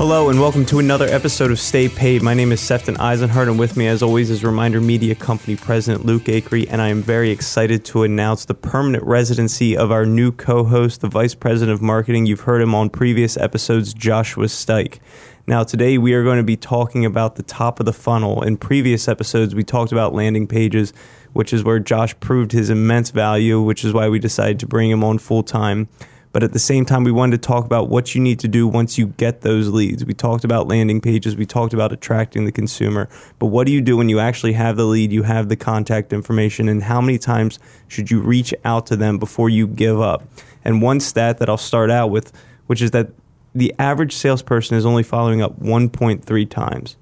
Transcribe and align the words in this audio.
Hello 0.00 0.30
and 0.30 0.40
welcome 0.40 0.64
to 0.64 0.78
another 0.78 1.04
episode 1.08 1.50
of 1.50 1.60
Stay 1.60 1.86
Paid. 1.86 2.22
My 2.22 2.32
name 2.32 2.52
is 2.52 2.60
Sefton 2.62 2.94
Eisenhart, 2.94 3.48
and 3.48 3.58
with 3.58 3.76
me, 3.76 3.86
as 3.86 4.02
always, 4.02 4.30
is 4.30 4.42
Reminder 4.42 4.80
Media 4.80 5.14
Company 5.14 5.56
President 5.56 6.06
Luke 6.06 6.22
Acree, 6.22 6.66
and 6.70 6.80
I 6.80 6.88
am 6.88 7.02
very 7.02 7.28
excited 7.28 7.84
to 7.84 8.02
announce 8.04 8.46
the 8.46 8.54
permanent 8.54 9.04
residency 9.04 9.76
of 9.76 9.92
our 9.92 10.06
new 10.06 10.32
co-host, 10.32 11.02
the 11.02 11.08
Vice 11.08 11.34
President 11.34 11.74
of 11.74 11.82
Marketing. 11.82 12.24
You've 12.24 12.40
heard 12.40 12.62
him 12.62 12.74
on 12.74 12.88
previous 12.88 13.36
episodes, 13.36 13.92
Joshua 13.92 14.46
Stike. 14.46 15.00
Now, 15.46 15.64
today 15.64 15.98
we 15.98 16.14
are 16.14 16.24
going 16.24 16.38
to 16.38 16.44
be 16.44 16.56
talking 16.56 17.04
about 17.04 17.36
the 17.36 17.42
top 17.42 17.78
of 17.78 17.84
the 17.84 17.92
funnel. 17.92 18.42
In 18.42 18.56
previous 18.56 19.06
episodes, 19.06 19.54
we 19.54 19.64
talked 19.64 19.92
about 19.92 20.14
landing 20.14 20.46
pages, 20.46 20.94
which 21.34 21.52
is 21.52 21.62
where 21.62 21.78
Josh 21.78 22.18
proved 22.20 22.52
his 22.52 22.70
immense 22.70 23.10
value, 23.10 23.60
which 23.60 23.84
is 23.84 23.92
why 23.92 24.08
we 24.08 24.18
decided 24.18 24.60
to 24.60 24.66
bring 24.66 24.90
him 24.90 25.04
on 25.04 25.18
full 25.18 25.42
time. 25.42 25.90
But 26.32 26.44
at 26.44 26.52
the 26.52 26.60
same 26.60 26.84
time, 26.84 27.02
we 27.02 27.10
wanted 27.10 27.42
to 27.42 27.46
talk 27.46 27.64
about 27.64 27.88
what 27.88 28.14
you 28.14 28.20
need 28.20 28.38
to 28.40 28.48
do 28.48 28.68
once 28.68 28.96
you 28.96 29.06
get 29.06 29.40
those 29.40 29.68
leads. 29.68 30.04
We 30.04 30.14
talked 30.14 30.44
about 30.44 30.68
landing 30.68 31.00
pages, 31.00 31.34
we 31.34 31.46
talked 31.46 31.74
about 31.74 31.92
attracting 31.92 32.44
the 32.44 32.52
consumer. 32.52 33.08
But 33.38 33.46
what 33.46 33.66
do 33.66 33.72
you 33.72 33.80
do 33.80 33.96
when 33.96 34.08
you 34.08 34.20
actually 34.20 34.52
have 34.52 34.76
the 34.76 34.84
lead, 34.84 35.12
you 35.12 35.24
have 35.24 35.48
the 35.48 35.56
contact 35.56 36.12
information, 36.12 36.68
and 36.68 36.84
how 36.84 37.00
many 37.00 37.18
times 37.18 37.58
should 37.88 38.10
you 38.10 38.20
reach 38.20 38.54
out 38.64 38.86
to 38.86 38.96
them 38.96 39.18
before 39.18 39.48
you 39.48 39.66
give 39.66 40.00
up? 40.00 40.22
And 40.64 40.80
one 40.80 41.00
stat 41.00 41.38
that 41.38 41.48
I'll 41.48 41.56
start 41.56 41.90
out 41.90 42.10
with, 42.10 42.32
which 42.66 42.80
is 42.80 42.92
that 42.92 43.08
the 43.54 43.74
average 43.78 44.14
salesperson 44.14 44.76
is 44.76 44.86
only 44.86 45.02
following 45.02 45.42
up 45.42 45.60
1.3 45.60 46.48
times. 46.48 46.96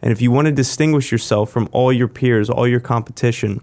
And 0.00 0.12
if 0.12 0.22
you 0.22 0.30
want 0.30 0.46
to 0.46 0.52
distinguish 0.52 1.12
yourself 1.12 1.50
from 1.50 1.68
all 1.72 1.92
your 1.92 2.08
peers, 2.08 2.48
all 2.48 2.66
your 2.66 2.80
competition, 2.80 3.60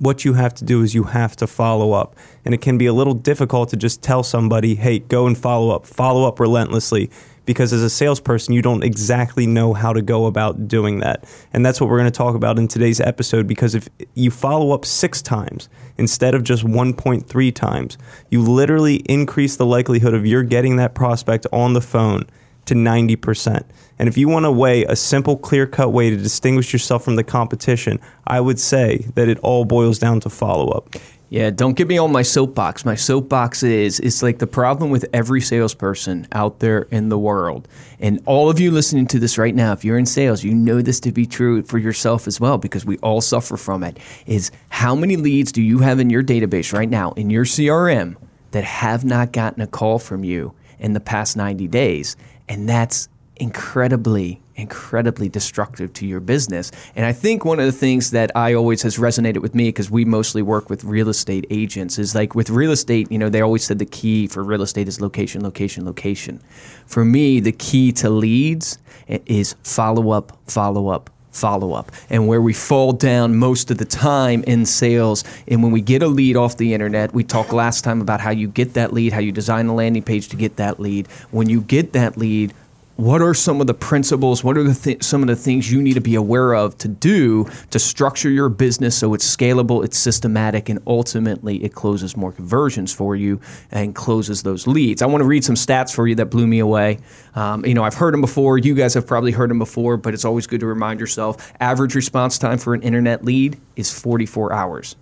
what 0.00 0.24
you 0.24 0.32
have 0.32 0.54
to 0.54 0.64
do 0.64 0.82
is 0.82 0.94
you 0.94 1.04
have 1.04 1.36
to 1.36 1.46
follow 1.46 1.92
up. 1.92 2.16
And 2.44 2.54
it 2.54 2.62
can 2.62 2.78
be 2.78 2.86
a 2.86 2.92
little 2.92 3.14
difficult 3.14 3.68
to 3.68 3.76
just 3.76 4.02
tell 4.02 4.22
somebody, 4.22 4.74
hey, 4.74 4.98
go 4.98 5.26
and 5.26 5.36
follow 5.36 5.74
up, 5.74 5.86
follow 5.86 6.26
up 6.26 6.40
relentlessly. 6.40 7.10
Because 7.44 7.72
as 7.72 7.82
a 7.82 7.90
salesperson, 7.90 8.54
you 8.54 8.62
don't 8.62 8.82
exactly 8.82 9.46
know 9.46 9.74
how 9.74 9.92
to 9.92 10.00
go 10.00 10.26
about 10.26 10.68
doing 10.68 11.00
that. 11.00 11.24
And 11.52 11.64
that's 11.64 11.80
what 11.80 11.90
we're 11.90 11.98
going 11.98 12.10
to 12.10 12.16
talk 12.16 12.34
about 12.34 12.58
in 12.58 12.66
today's 12.66 13.00
episode. 13.00 13.46
Because 13.46 13.74
if 13.74 13.88
you 14.14 14.30
follow 14.30 14.72
up 14.72 14.86
six 14.86 15.20
times 15.20 15.68
instead 15.98 16.34
of 16.34 16.44
just 16.44 16.64
1.3 16.64 17.54
times, 17.54 17.98
you 18.30 18.42
literally 18.42 18.96
increase 19.06 19.56
the 19.56 19.66
likelihood 19.66 20.14
of 20.14 20.24
you're 20.24 20.42
getting 20.42 20.76
that 20.76 20.94
prospect 20.94 21.46
on 21.52 21.74
the 21.74 21.80
phone 21.82 22.24
to 22.70 22.74
90%. 22.76 23.64
And 23.98 24.08
if 24.08 24.16
you 24.16 24.28
want 24.28 24.44
to 24.44 24.52
weigh 24.52 24.84
a 24.84 24.94
simple, 24.94 25.36
clear 25.36 25.66
cut 25.66 25.92
way 25.92 26.08
to 26.08 26.16
distinguish 26.16 26.72
yourself 26.72 27.04
from 27.04 27.16
the 27.16 27.24
competition, 27.24 28.00
I 28.28 28.40
would 28.40 28.60
say 28.60 29.06
that 29.16 29.28
it 29.28 29.38
all 29.40 29.64
boils 29.64 29.98
down 29.98 30.20
to 30.20 30.30
follow 30.30 30.68
up. 30.70 30.94
Yeah, 31.30 31.50
don't 31.50 31.74
get 31.74 31.86
me 31.86 31.98
on 31.98 32.10
my 32.10 32.22
soapbox. 32.22 32.84
My 32.84 32.94
soapbox 32.94 33.62
is 33.62 34.00
it's 34.00 34.22
like 34.22 34.38
the 34.38 34.46
problem 34.46 34.90
with 34.90 35.08
every 35.12 35.40
salesperson 35.40 36.26
out 36.32 36.60
there 36.60 36.82
in 36.90 37.08
the 37.08 37.18
world. 37.18 37.68
And 38.00 38.20
all 38.26 38.50
of 38.50 38.58
you 38.58 38.70
listening 38.70 39.06
to 39.08 39.18
this 39.18 39.38
right 39.38 39.54
now, 39.54 39.72
if 39.72 39.84
you're 39.84 39.98
in 39.98 40.06
sales, 40.06 40.42
you 40.42 40.54
know 40.54 40.80
this 40.80 40.98
to 41.00 41.12
be 41.12 41.26
true 41.26 41.62
for 41.62 41.78
yourself 41.78 42.26
as 42.26 42.40
well 42.40 42.58
because 42.58 42.84
we 42.84 42.98
all 42.98 43.20
suffer 43.20 43.56
from 43.56 43.84
it. 43.84 43.98
Is 44.26 44.50
how 44.70 44.94
many 44.94 45.16
leads 45.16 45.52
do 45.52 45.62
you 45.62 45.78
have 45.80 46.00
in 46.00 46.10
your 46.10 46.22
database 46.22 46.72
right 46.72 46.90
now 46.90 47.12
in 47.12 47.30
your 47.30 47.44
CRM 47.44 48.16
that 48.52 48.64
have 48.64 49.04
not 49.04 49.32
gotten 49.32 49.60
a 49.60 49.68
call 49.68 49.98
from 49.98 50.24
you 50.24 50.52
in 50.80 50.94
the 50.94 51.00
past 51.00 51.36
90 51.36 51.68
days? 51.68 52.16
And 52.50 52.68
that's 52.68 53.08
incredibly 53.36 54.42
incredibly 54.54 55.28
destructive 55.28 55.90
to 55.94 56.06
your 56.06 56.20
business. 56.20 56.70
And 56.94 57.06
i 57.06 57.12
think 57.12 57.44
one 57.46 57.58
of 57.58 57.64
the 57.64 57.72
things 57.72 58.10
that 58.10 58.30
i 58.36 58.52
always 58.52 58.82
has 58.82 58.98
resonated 58.98 59.38
with 59.38 59.54
me 59.54 59.68
because 59.68 59.90
we 59.90 60.04
mostly 60.04 60.42
work 60.42 60.68
with 60.68 60.84
real 60.84 61.08
estate 61.08 61.46
agents 61.48 61.98
is 61.98 62.14
like 62.14 62.34
with 62.34 62.50
real 62.50 62.70
estate 62.70 63.10
you 63.10 63.18
know 63.18 63.30
they 63.30 63.40
always 63.40 63.64
said 63.64 63.78
the 63.78 63.86
key 63.86 64.26
for 64.26 64.44
real 64.44 64.60
estate 64.60 64.86
is 64.86 65.00
location 65.00 65.42
location 65.42 65.86
location. 65.86 66.42
For 66.84 67.04
me 67.04 67.40
the 67.40 67.52
key 67.52 67.92
to 67.92 68.10
leads 68.10 68.78
is 69.08 69.56
follow 69.62 70.10
up 70.10 70.36
follow 70.46 70.88
up 70.88 71.08
follow 71.32 71.72
up 71.72 71.92
and 72.08 72.26
where 72.26 72.40
we 72.40 72.52
fall 72.52 72.92
down 72.92 73.36
most 73.36 73.70
of 73.70 73.78
the 73.78 73.84
time 73.84 74.42
in 74.44 74.66
sales. 74.66 75.24
And 75.46 75.62
when 75.62 75.72
we 75.72 75.80
get 75.80 76.02
a 76.02 76.08
lead 76.08 76.36
off 76.36 76.56
the 76.56 76.74
internet 76.74 77.14
we 77.14 77.24
talked 77.24 77.52
last 77.52 77.84
time 77.84 78.00
about 78.00 78.20
how 78.20 78.30
you 78.30 78.48
get 78.48 78.74
that 78.74 78.92
lead 78.92 79.12
how 79.12 79.20
you 79.20 79.32
design 79.32 79.66
a 79.66 79.74
landing 79.74 80.02
page 80.02 80.28
to 80.28 80.36
get 80.36 80.56
that 80.56 80.80
lead. 80.80 81.06
When 81.30 81.48
you 81.48 81.60
get 81.60 81.92
that 81.92 82.16
lead 82.16 82.52
what 83.00 83.22
are 83.22 83.32
some 83.32 83.62
of 83.62 83.66
the 83.66 83.72
principles 83.72 84.44
what 84.44 84.58
are 84.58 84.62
the 84.62 84.74
th- 84.74 85.02
some 85.02 85.22
of 85.22 85.26
the 85.26 85.34
things 85.34 85.72
you 85.72 85.80
need 85.80 85.94
to 85.94 86.02
be 86.02 86.14
aware 86.14 86.54
of 86.54 86.76
to 86.76 86.86
do 86.86 87.46
to 87.70 87.78
structure 87.78 88.28
your 88.28 88.50
business 88.50 88.94
so 88.94 89.14
it's 89.14 89.24
scalable 89.24 89.82
it's 89.82 89.96
systematic 89.96 90.68
and 90.68 90.78
ultimately 90.86 91.64
it 91.64 91.72
closes 91.72 92.14
more 92.14 92.30
conversions 92.30 92.92
for 92.92 93.16
you 93.16 93.40
and 93.70 93.94
closes 93.94 94.42
those 94.42 94.66
leads? 94.66 95.00
I 95.00 95.06
want 95.06 95.22
to 95.22 95.26
read 95.26 95.44
some 95.44 95.54
stats 95.54 95.94
for 95.94 96.06
you 96.06 96.14
that 96.16 96.26
blew 96.26 96.46
me 96.46 96.58
away. 96.58 96.98
Um, 97.34 97.64
you 97.64 97.72
know 97.72 97.84
i've 97.84 97.94
heard 97.94 98.12
them 98.12 98.20
before. 98.20 98.58
You 98.58 98.74
guys 98.74 98.92
have 98.92 99.06
probably 99.06 99.32
heard 99.32 99.48
them 99.48 99.58
before 99.58 99.96
but 99.96 100.12
it's 100.12 100.26
always 100.26 100.46
good 100.46 100.60
to 100.60 100.66
remind 100.66 101.00
yourself. 101.00 101.54
Average 101.58 101.94
response 101.94 102.36
time 102.36 102.58
for 102.58 102.74
an 102.74 102.82
internet 102.82 103.24
lead 103.24 103.58
is 103.76 103.90
44 103.98 104.52
hours 104.52 104.96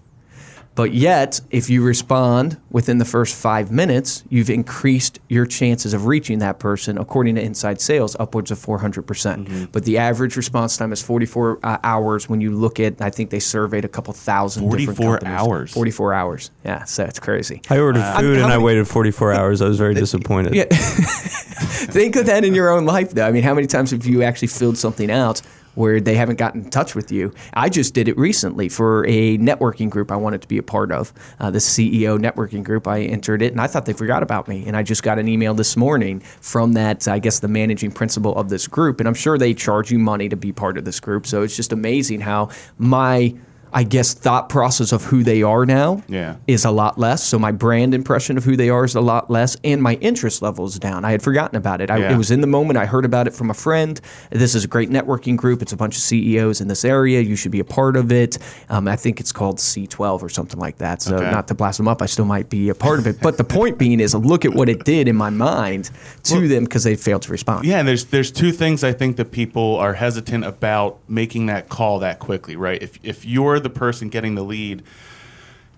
but 0.79 0.95
yet, 0.95 1.41
if 1.51 1.69
you 1.69 1.83
respond 1.83 2.57
within 2.71 2.99
the 2.99 3.05
first 3.05 3.35
five 3.35 3.73
minutes, 3.73 4.23
you've 4.29 4.49
increased 4.49 5.19
your 5.29 5.45
chances 5.45 5.93
of 5.93 6.07
reaching 6.07 6.39
that 6.39 6.61
person, 6.61 6.99
according 6.99 7.35
to 7.35 7.43
Inside 7.43 7.81
Sales, 7.81 8.15
upwards 8.21 8.53
of 8.53 8.61
400%. 8.61 9.05
percent 9.05 9.49
mm 9.49 9.49
hmm 9.49 9.65
But 9.73 9.85
the 9.85 9.99
average 9.99 10.37
response 10.37 10.77
time 10.77 10.93
is 10.93 11.03
44 11.03 11.59
uh, 11.65 11.79
hours 11.83 12.29
when 12.29 12.41
you 12.41 12.53
look 12.53 12.79
at, 12.79 13.03
I 13.03 13.11
think 13.11 13.31
they 13.31 13.41
surveyed 13.41 13.85
a 13.85 13.89
couple 13.89 14.15
thousand 14.15 14.63
44 14.63 15.27
hours. 15.27 15.73
44 15.73 16.15
hours. 16.15 16.53
Yeah, 16.65 16.85
so 16.85 17.03
it's 17.03 17.19
crazy. 17.19 17.61
I 17.69 17.81
ordered 17.81 18.03
uh, 18.03 18.21
food 18.21 18.35
and 18.39 18.43
many, 18.43 18.55
I 18.55 18.59
waited 18.59 18.87
44 18.87 19.33
hours. 19.33 19.61
I 19.61 19.67
was 19.67 19.79
very 19.79 19.95
disappointed. 19.95 20.55
Yeah. 20.55 20.67
think 20.71 22.15
of 22.15 22.27
that 22.27 22.45
in 22.45 22.55
your 22.55 22.71
own 22.71 22.85
life, 22.85 23.11
though. 23.11 23.27
I 23.27 23.33
mean, 23.33 23.43
how 23.43 23.55
many 23.55 23.67
times 23.67 23.91
have 23.91 24.07
you 24.07 24.23
actually 24.23 24.49
filled 24.49 24.79
something 24.79 25.11
out 25.11 25.43
where 25.79 26.01
they 26.01 26.17
haven't 26.17 26.37
gotten 26.37 26.65
in 26.65 26.71
touch 26.71 26.97
with 26.97 27.13
you. 27.13 27.33
I 27.55 27.69
just 27.69 27.95
did 27.95 28.09
it 28.09 28.19
recently 28.19 28.69
for 28.69 29.07
a 29.07 29.39
networking 29.39 29.89
group 29.89 30.11
I 30.11 30.17
wanted 30.17 30.43
to 30.43 30.49
be 30.49 30.59
a 30.59 30.63
part 30.63 30.91
of. 30.91 31.13
Uh, 31.39 31.53
the 31.53 31.61
CEO 31.61 32.19
networking 32.19 32.65
group, 32.65 32.89
I 32.89 33.03
entered 33.03 33.43
it 33.43 33.53
and 33.53 33.61
I 33.61 33.69
thought 33.69 33.87
they 33.87 33.93
forgot 33.93 34.25
about 34.25 34.49
me. 34.49 34.67
And 34.67 34.77
I 34.77 34.83
just 34.83 35.05
got 35.05 35.21
an 35.21 35.29
email 35.29 35.55
this 35.55 35.77
morning 35.77 36.19
from 36.41 36.73
that, 36.73 37.07
I 37.07 37.21
guess, 37.21 37.39
the 37.39 37.47
managing 37.47 37.93
principal 37.93 38.35
of 38.35 38.49
this 38.49 38.67
group. 38.67 38.99
And 38.99 39.07
I'm 39.07 39.15
sure 39.15 39.39
they 39.39 39.55
charge 39.55 39.93
you 39.93 40.01
money 40.01 40.29
to 40.29 40.37
be 40.37 40.53
part 40.53 40.79
of 40.79 40.85
this 40.85 40.99
group. 40.99 41.29
So 41.29 41.43
it's 41.43 41.55
just 41.55 41.73
amazing 41.73 42.23
how 42.23 42.51
my 42.79 43.37
I 43.73 43.85
guess 43.85 44.15
thought 44.15 44.49
process 44.49 44.93
of 44.93 45.05
who 45.05 45.23
they 45.23 45.43
are 45.43 45.67
now 45.67 46.03
yeah. 46.09 46.37
is 46.47 46.65
a 46.65 46.71
lot 46.71 46.99
less. 46.99 47.23
So 47.23 47.39
my 47.39 47.53
brand 47.53 47.95
impression 47.95 48.37
of 48.37 48.45
who 48.45 48.57
they 48.57 48.71
are 48.71 48.85
is 48.85 48.95
a 48.95 49.01
lot 49.01 49.31
less, 49.31 49.57
and 49.65 49.83
my 49.83 49.95
interest 49.95 50.43
level 50.43 50.67
is 50.67 50.79
down. 50.79 51.05
I 51.05 51.11
had 51.11 51.23
forgotten 51.23 51.57
about 51.57 51.81
it. 51.81 51.91
I, 51.91 51.99
yeah. 51.99 52.13
It 52.13 52.17
was 52.17 52.31
in 52.31 52.41
the 52.41 52.47
moment. 52.47 52.79
I 52.79 52.87
heard 52.87 53.05
about 53.05 53.27
it 53.27 53.35
from 53.35 53.51
a 53.51 53.55
friend. 53.55 54.01
This 54.31 54.55
is 54.55 54.65
a 54.65 54.69
great 54.69 54.91
networking 54.91 55.37
group. 55.37 55.63
It's 55.63 55.73
a 55.73 55.77
bunch 55.77 55.97
of 55.97 56.03
CEOs 56.03 56.61
in 56.61 56.69
this 56.69 56.85
area. 56.85 57.21
You 57.21 57.37
should 57.37 57.53
be 57.53 57.61
a 57.61 57.65
part 57.65 57.97
of 57.97 58.13
it. 58.13 58.39
Um, 58.69 58.89
I 58.89 58.97
think 58.97 59.21
it's 59.21 59.33
called 59.33 59.59
C12 59.59 60.23
or 60.23 60.29
something 60.29 60.59
like 60.59 60.79
that. 60.79 61.03
So 61.03 61.17
okay. 61.17 61.31
not 61.31 61.49
to 61.49 61.55
blast 61.55 61.79
them 61.79 61.89
up, 61.89 62.03
I 62.03 62.07
still 62.07 62.25
might 62.25 62.49
be 62.49 62.69
a 62.69 62.75
part 62.75 62.99
of 62.99 63.07
it. 63.07 63.21
But 63.21 63.37
the 63.37 63.45
point 63.45 63.79
being 63.79 64.01
is, 64.01 64.15
look 64.15 64.45
at 64.45 64.55
what 64.55 64.69
it 64.69 64.85
did 64.85 65.09
in 65.09 65.17
my 65.17 65.31
mind 65.31 65.91
to 66.25 66.35
well, 66.35 66.49
them 66.49 66.65
because 66.65 66.85
they 66.85 66.97
failed 66.97 67.23
to 67.23 67.33
respond. 67.33 67.65
Yeah, 67.65 67.79
and 67.79 67.89
there's 67.89 68.07
there's 68.07 68.31
two 68.31 68.53
things 68.53 68.85
I 68.85 68.93
think 68.93 69.17
that 69.17 69.31
people 69.31 69.77
are 69.77 69.95
hesitant 69.95 70.45
about 70.45 70.99
making 71.09 71.47
that 71.47 71.69
call 71.69 72.01
that 72.01 72.19
quickly, 72.19 72.57
right? 72.57 72.83
If 72.83 72.99
if 73.03 73.25
you're 73.25 73.58
the 73.61 73.71
person 73.71 74.09
getting 74.09 74.35
the 74.35 74.43
lead, 74.43 74.83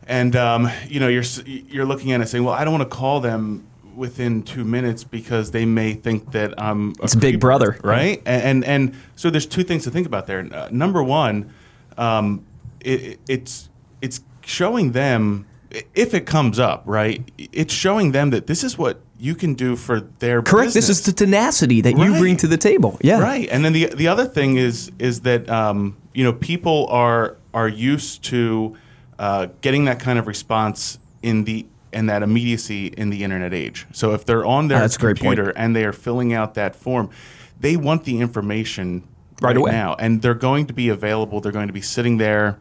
and 0.07 0.35
um, 0.37 0.71
you 0.89 1.01
know 1.01 1.09
you're 1.09 1.25
you're 1.47 1.87
looking 1.87 2.13
at 2.13 2.21
it 2.21 2.29
saying, 2.29 2.45
well, 2.45 2.55
I 2.55 2.65
don't 2.65 2.73
want 2.73 2.89
to 2.91 2.97
call 2.97 3.21
them 3.21 3.67
within 3.95 4.43
two 4.43 4.65
minutes 4.65 5.05
because 5.05 5.51
they 5.51 5.65
may 5.65 5.95
think 5.95 6.33
that 6.33 6.55
I'm 6.61 6.95
it's 7.03 7.15
Big 7.15 7.41
Brother, 7.41 7.79
right? 7.83 8.23
And, 8.25 8.43
and, 8.43 8.65
and 8.65 8.97
so 9.17 9.31
there's 9.31 9.47
two 9.47 9.63
things 9.63 9.85
to 9.85 9.91
think 9.91 10.07
about 10.07 10.27
there. 10.27 10.49
Uh, 10.53 10.69
number 10.71 11.03
one, 11.03 11.53
um, 11.99 12.45
it, 12.81 13.21
it's 13.29 13.69
it's 14.01 14.21
showing 14.45 14.93
them 14.93 15.47
if 15.95 16.15
it 16.15 16.27
comes 16.27 16.59
up, 16.59 16.83
right? 16.87 17.23
It's 17.39 17.73
showing 17.73 18.13
them 18.13 18.31
that 18.31 18.47
this 18.47 18.65
is 18.65 18.77
what 18.77 19.01
you 19.19 19.35
can 19.35 19.55
do 19.55 19.77
for 19.77 20.01
their 20.01 20.43
correct. 20.43 20.69
Business. 20.69 20.87
This 20.87 20.99
is 21.01 21.05
the 21.05 21.13
tenacity 21.13 21.81
that 21.83 21.95
right. 21.95 22.07
you 22.07 22.19
bring 22.19 22.37
to 22.39 22.49
the 22.49 22.57
table. 22.57 22.99
Yeah, 23.03 23.21
right. 23.21 23.49
And 23.51 23.65
then 23.65 23.73
the 23.73 23.87
the 23.87 24.09
other 24.09 24.25
thing 24.25 24.57
is 24.57 24.91
is 24.99 25.21
that 25.21 25.49
um, 25.49 25.97
you 26.15 26.25
know 26.25 26.33
people 26.33 26.87
are 26.89 27.37
are 27.53 27.69
used 27.69 28.25
to 28.25 28.77
uh, 29.19 29.49
getting 29.61 29.85
that 29.85 30.01
kind 30.01 30.19
of 30.19 30.27
response 30.27 30.99
in 31.23 31.45
the 31.45 31.67
and 31.93 32.09
that 32.09 32.23
immediacy 32.23 32.87
in 32.87 33.11
the 33.11 33.25
internet 33.25 33.53
age. 33.53 33.87
So 33.93 34.15
if 34.15 34.25
they're 34.25 34.45
on 34.45 34.69
their 34.69 34.83
oh, 34.83 34.89
computer 34.89 35.51
and 35.51 35.75
they 35.75 35.85
are 35.85 35.93
filling 35.93 36.33
out 36.33 36.55
that 36.55 36.77
form, 36.77 37.11
they 37.59 37.77
want 37.77 38.05
the 38.05 38.21
information 38.21 39.03
right, 39.41 39.49
right 39.49 39.57
away 39.57 39.73
now, 39.73 39.97
and 39.99 40.23
they're 40.23 40.35
going 40.35 40.67
to 40.67 40.73
be 40.73 40.89
available. 40.89 41.41
They're 41.41 41.53
going 41.53 41.67
to 41.67 41.73
be 41.73 41.81
sitting 41.81 42.19
there 42.19 42.59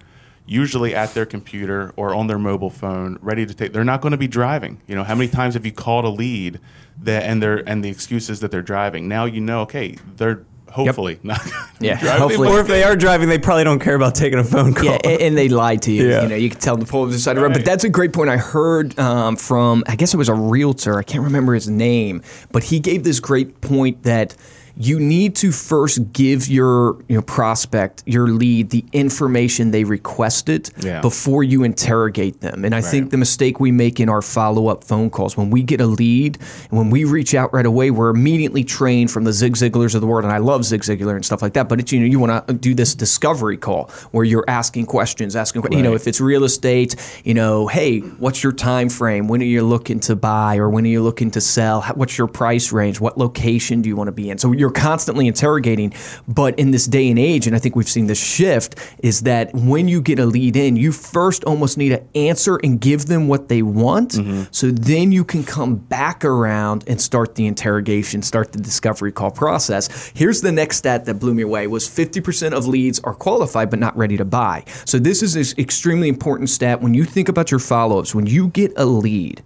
usually 0.50 0.96
at 0.96 1.14
their 1.14 1.28
computer 1.28 1.94
or 1.96 2.16
on 2.16 2.26
their 2.26 2.40
mobile 2.40 2.72
phone, 2.72 3.20
ready 3.22 3.46
to 3.46 3.54
take. 3.54 3.72
They're 3.72 3.84
not 3.84 4.02
going 4.02 4.14
to 4.14 4.18
be 4.18 4.28
driving. 4.28 4.82
You 4.88 4.96
know, 4.96 5.04
how 5.04 5.14
many 5.14 5.30
times 5.30 5.54
have 5.54 5.66
you 5.66 5.72
called 5.72 6.06
a 6.06 6.10
lead 6.10 6.60
that 7.04 7.24
and 7.24 7.42
they're 7.42 7.58
and 7.70 7.84
the 7.84 7.90
excuses 7.90 8.40
that 8.40 8.50
they're 8.50 8.64
driving? 8.64 9.08
Now 9.08 9.26
you 9.26 9.42
know, 9.42 9.62
okay, 9.62 9.98
they're 10.18 10.44
hopefully 10.72 11.20
not. 11.24 11.42
Yeah, 11.80 12.00
driving, 12.00 12.22
hopefully. 12.22 12.50
Or 12.50 12.60
if 12.60 12.68
they 12.68 12.84
are 12.84 12.96
driving, 12.96 13.30
they 13.30 13.40
probably 13.40 13.64
don't 13.64 13.80
care 13.80 13.96
about 13.96 14.16
taking 14.16 14.40
a 14.40 14.44
phone 14.44 14.74
call. 14.74 14.86
Yeah, 14.86 14.98
a- 15.04 15.26
and, 15.26 15.38
they 15.38 15.50
lied 15.50 15.82
to 15.84 15.92
you. 15.92 16.10
Yeah. 16.10 16.24
You 16.24 16.30
know, 16.30 16.36
you 16.36 16.50
can 16.50 16.60
tell 16.60 16.78
the 16.78 16.86
pull 16.86 17.04
of 17.04 17.12
the 17.12 17.20
side 17.20 17.32
of 17.32 17.38
the 17.38 17.48
road. 17.48 17.54
But 17.54 17.66
that's 17.66 17.84
a 17.84 17.90
great 17.90 18.14
point. 18.14 18.30
I 18.30 18.38
heard 18.38 18.98
um, 19.00 19.36
from, 19.36 19.84
I 19.88 19.96
guess 19.96 20.14
it 20.14 20.18
was 20.18 20.30
a 20.30 20.34
realtor. 20.34 20.98
I 20.98 21.04
can't 21.04 21.24
remember 21.24 21.54
his 21.54 21.70
name, 21.70 22.22
but 22.52 22.64
he 22.64 22.80
gave 22.80 23.04
this 23.04 23.20
great 23.20 23.62
point 23.62 24.04
that 24.04 24.36
you 24.82 24.98
need 24.98 25.36
to 25.36 25.52
first 25.52 26.14
give 26.14 26.48
your 26.48 26.96
you 27.10 27.16
know, 27.18 27.22
prospect, 27.22 28.02
your 28.06 28.28
lead, 28.28 28.70
the 28.70 28.86
information 28.94 29.72
they 29.72 29.84
requested 29.84 30.70
Yeah. 30.80 31.02
before 31.02 31.44
you 31.44 31.64
interrogate 31.64 32.40
them. 32.40 32.64
And 32.64 32.74
I 32.74 32.80
think 32.80 33.12
the 33.12 33.18
mistake 33.18 33.60
we 33.60 33.72
make 33.74 34.00
in 34.00 34.08
our 34.08 34.22
follow 34.22 34.68
up 34.68 34.86
phone 34.86 35.10
calls 35.10 35.36
when 35.36 35.50
we 35.50 35.64
get 35.64 35.82
a 35.82 35.86
lead 35.86 36.38
and 36.70 36.78
when 36.80 36.90
we 36.92 37.04
reach 37.04 37.36
out 37.36 37.54
right 37.54 37.66
away, 37.66 37.92
we're 37.92 38.10
immediately 38.10 38.64
trained 38.64 39.12
from 39.12 39.26
the 39.26 39.34
Zig 39.34 39.56
Ziglars 39.56 39.96
of 39.96 40.02
the 40.02 40.08
world. 40.08 40.24
And 40.24 40.32
I 40.34 40.38
love 40.38 40.64
Zig 40.64 40.82
Ziglar 40.82 41.16
and 41.16 41.26
stuff 41.26 41.42
like 41.42 41.54
that. 41.54 41.68
But 41.68 41.82
it's, 41.82 41.92
you 41.92 42.00
know, 42.00 42.06
you 42.06 42.18
want 42.20 42.48
to 42.48 42.54
do 42.54 42.74
this 42.74 42.96
discovery 42.96 43.58
call 43.58 43.90
where 44.12 44.24
you're 44.24 44.46
asking 44.48 44.86
questions, 44.86 45.36
asking, 45.36 45.64
que- 45.64 45.76
you 45.76 45.84
know, 45.84 45.94
if 45.94 46.08
it's 46.08 46.22
real 46.22 46.46
estate, 46.46 46.96
you 47.26 47.34
know, 47.34 47.68
hey, 47.68 48.00
what's 48.00 48.42
your 48.44 48.54
time 48.54 48.88
frame? 48.88 49.28
When 49.28 49.42
are 49.42 49.46
you 49.46 49.64
looking 49.64 50.00
to 50.02 50.16
buy 50.16 50.56
or 50.58 50.70
when 50.70 50.86
are 50.86 50.90
you 50.90 51.04
looking 51.04 51.32
to 51.32 51.42
sell? 51.42 51.82
What's 51.96 52.18
your 52.18 52.28
price 52.28 52.72
range? 52.72 53.02
What 53.02 53.18
location 53.18 53.82
do 53.82 53.90
you 53.90 53.98
want 53.98 54.08
to 54.08 54.14
be 54.14 54.30
in? 54.30 54.38
So 54.38 54.54
you're 54.54 54.69
constantly 54.72 55.28
interrogating. 55.28 55.94
But 56.28 56.58
in 56.60 56.72
this 56.72 56.86
day 56.86 57.10
and 57.10 57.20
age, 57.20 57.48
and 57.48 57.56
I 57.56 57.60
think 57.60 57.76
we've 57.76 57.90
seen 57.90 58.08
this 58.08 58.22
shift, 58.22 58.76
is 59.00 59.22
that 59.22 59.54
when 59.54 59.88
you 59.88 60.02
get 60.02 60.20
a 60.20 60.26
lead 60.26 60.56
in, 60.56 60.76
you 60.76 60.92
first 60.92 61.44
almost 61.44 61.78
need 61.78 61.90
to 61.90 62.04
answer 62.18 62.58
and 62.58 62.80
give 62.80 63.06
them 63.06 63.28
what 63.28 63.50
they 63.50 63.62
want. 63.62 64.12
Mm-hmm. 64.12 64.44
So 64.52 64.72
then 64.72 65.12
you 65.12 65.24
can 65.24 65.44
come 65.44 65.76
back 65.76 66.26
around 66.26 66.84
and 66.88 67.02
start 67.02 67.36
the 67.36 67.48
interrogation, 67.48 68.22
start 68.22 68.52
the 68.52 68.60
discovery 68.60 69.12
call 69.12 69.32
process. 69.32 70.12
Here's 70.16 70.42
the 70.42 70.52
next 70.52 70.78
stat 70.78 71.06
that 71.06 71.16
blew 71.16 71.34
me 71.34 71.44
away 71.44 71.68
was 71.68 71.88
50% 71.88 72.54
of 72.54 72.68
leads 72.68 73.00
are 73.02 73.14
qualified 73.14 73.70
but 73.70 73.80
not 73.80 73.96
ready 73.98 74.18
to 74.18 74.26
buy. 74.26 74.64
So 74.86 75.00
this 75.00 75.22
is 75.22 75.36
an 75.36 75.60
extremely 75.62 76.08
important 76.08 76.50
stat 76.50 76.82
when 76.82 76.94
you 76.94 77.04
think 77.06 77.30
about 77.30 77.52
your 77.52 77.60
follow-ups, 77.60 78.14
when 78.14 78.26
you 78.26 78.50
get 78.50 78.74
a 78.78 78.86
lead. 78.86 79.42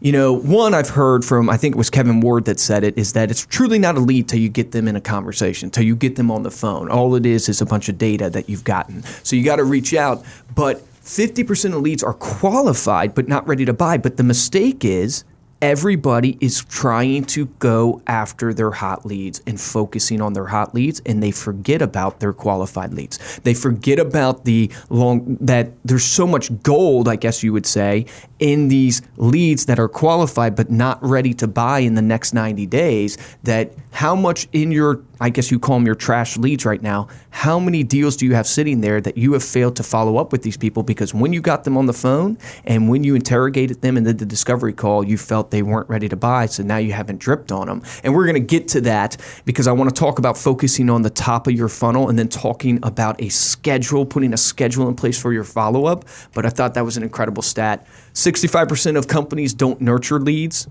You 0.00 0.12
know, 0.12 0.32
one 0.32 0.74
I've 0.74 0.90
heard 0.90 1.24
from 1.24 1.50
I 1.50 1.56
think 1.56 1.74
it 1.74 1.78
was 1.78 1.90
Kevin 1.90 2.20
Ward 2.20 2.44
that 2.44 2.60
said 2.60 2.84
it 2.84 2.96
is 2.96 3.14
that 3.14 3.32
it's 3.32 3.44
truly 3.44 3.80
not 3.80 3.96
a 3.96 4.00
lead 4.00 4.28
till 4.28 4.38
you 4.38 4.48
get 4.48 4.70
them 4.70 4.86
in 4.86 4.94
a 4.94 5.00
conversation, 5.00 5.70
till 5.70 5.82
you 5.82 5.96
get 5.96 6.14
them 6.14 6.30
on 6.30 6.44
the 6.44 6.52
phone. 6.52 6.88
All 6.88 7.16
it 7.16 7.26
is 7.26 7.48
is 7.48 7.60
a 7.60 7.66
bunch 7.66 7.88
of 7.88 7.98
data 7.98 8.30
that 8.30 8.48
you've 8.48 8.62
gotten. 8.62 9.02
So 9.24 9.34
you 9.34 9.44
got 9.44 9.56
to 9.56 9.64
reach 9.64 9.94
out, 9.94 10.24
but 10.54 10.84
50% 11.02 11.74
of 11.74 11.82
leads 11.82 12.04
are 12.04 12.14
qualified 12.14 13.12
but 13.12 13.26
not 13.26 13.46
ready 13.48 13.64
to 13.64 13.72
buy. 13.72 13.98
But 13.98 14.18
the 14.18 14.22
mistake 14.22 14.84
is 14.84 15.24
everybody 15.60 16.38
is 16.40 16.64
trying 16.64 17.24
to 17.24 17.46
go 17.58 18.00
after 18.06 18.54
their 18.54 18.70
hot 18.70 19.04
leads 19.04 19.42
and 19.46 19.60
focusing 19.60 20.20
on 20.20 20.32
their 20.32 20.46
hot 20.46 20.74
leads 20.74 21.00
and 21.06 21.22
they 21.22 21.30
forget 21.30 21.82
about 21.82 22.20
their 22.20 22.32
qualified 22.32 22.94
leads. 22.94 23.40
They 23.42 23.54
forget 23.54 23.98
about 23.98 24.44
the 24.44 24.70
long 24.88 25.36
that 25.40 25.72
there's 25.84 26.04
so 26.04 26.26
much 26.26 26.50
gold 26.62 27.08
i 27.08 27.16
guess 27.16 27.42
you 27.42 27.52
would 27.52 27.66
say 27.66 28.06
in 28.38 28.68
these 28.68 29.02
leads 29.16 29.66
that 29.66 29.78
are 29.78 29.88
qualified 29.88 30.54
but 30.54 30.70
not 30.70 31.02
ready 31.02 31.34
to 31.34 31.46
buy 31.46 31.80
in 31.80 31.94
the 31.94 32.02
next 32.02 32.32
90 32.32 32.66
days 32.66 33.18
that 33.42 33.72
how 33.92 34.14
much 34.14 34.48
in 34.52 34.70
your 34.70 35.02
I 35.20 35.30
guess 35.30 35.50
you 35.50 35.58
call 35.58 35.76
them 35.76 35.86
your 35.86 35.94
trash 35.94 36.36
leads 36.36 36.64
right 36.64 36.80
now. 36.80 37.08
How 37.30 37.58
many 37.58 37.82
deals 37.82 38.16
do 38.16 38.26
you 38.26 38.34
have 38.34 38.46
sitting 38.46 38.80
there 38.80 39.00
that 39.00 39.18
you 39.18 39.32
have 39.32 39.42
failed 39.42 39.76
to 39.76 39.82
follow 39.82 40.16
up 40.16 40.32
with 40.32 40.42
these 40.42 40.56
people 40.56 40.82
because 40.82 41.12
when 41.12 41.32
you 41.32 41.40
got 41.40 41.64
them 41.64 41.76
on 41.76 41.86
the 41.86 41.92
phone 41.92 42.38
and 42.64 42.88
when 42.88 43.04
you 43.04 43.14
interrogated 43.14 43.82
them 43.82 43.96
and 43.96 44.06
did 44.06 44.18
the 44.18 44.26
discovery 44.26 44.72
call, 44.72 45.04
you 45.04 45.18
felt 45.18 45.50
they 45.50 45.62
weren't 45.62 45.88
ready 45.88 46.08
to 46.08 46.16
buy, 46.16 46.46
so 46.46 46.62
now 46.62 46.76
you 46.76 46.92
haven't 46.92 47.18
dripped 47.18 47.50
on 47.50 47.66
them. 47.66 47.82
And 48.04 48.14
we're 48.14 48.26
going 48.26 48.34
to 48.34 48.40
get 48.40 48.68
to 48.68 48.80
that 48.82 49.16
because 49.44 49.66
I 49.66 49.72
want 49.72 49.90
to 49.90 49.94
talk 49.94 50.18
about 50.18 50.36
focusing 50.36 50.88
on 50.90 51.02
the 51.02 51.10
top 51.10 51.46
of 51.46 51.52
your 51.52 51.68
funnel 51.68 52.08
and 52.08 52.18
then 52.18 52.28
talking 52.28 52.78
about 52.82 53.20
a 53.20 53.28
schedule, 53.28 54.06
putting 54.06 54.32
a 54.32 54.36
schedule 54.38 54.88
in 54.88 54.94
place 54.94 55.20
for 55.20 55.32
your 55.32 55.44
follow 55.44 55.86
up. 55.86 56.04
But 56.34 56.46
I 56.46 56.50
thought 56.50 56.74
that 56.74 56.84
was 56.84 56.96
an 56.96 57.02
incredible 57.02 57.42
stat. 57.42 57.86
65% 58.14 58.96
of 58.96 59.08
companies 59.08 59.54
don't 59.54 59.80
nurture 59.80 60.20
leads 60.20 60.68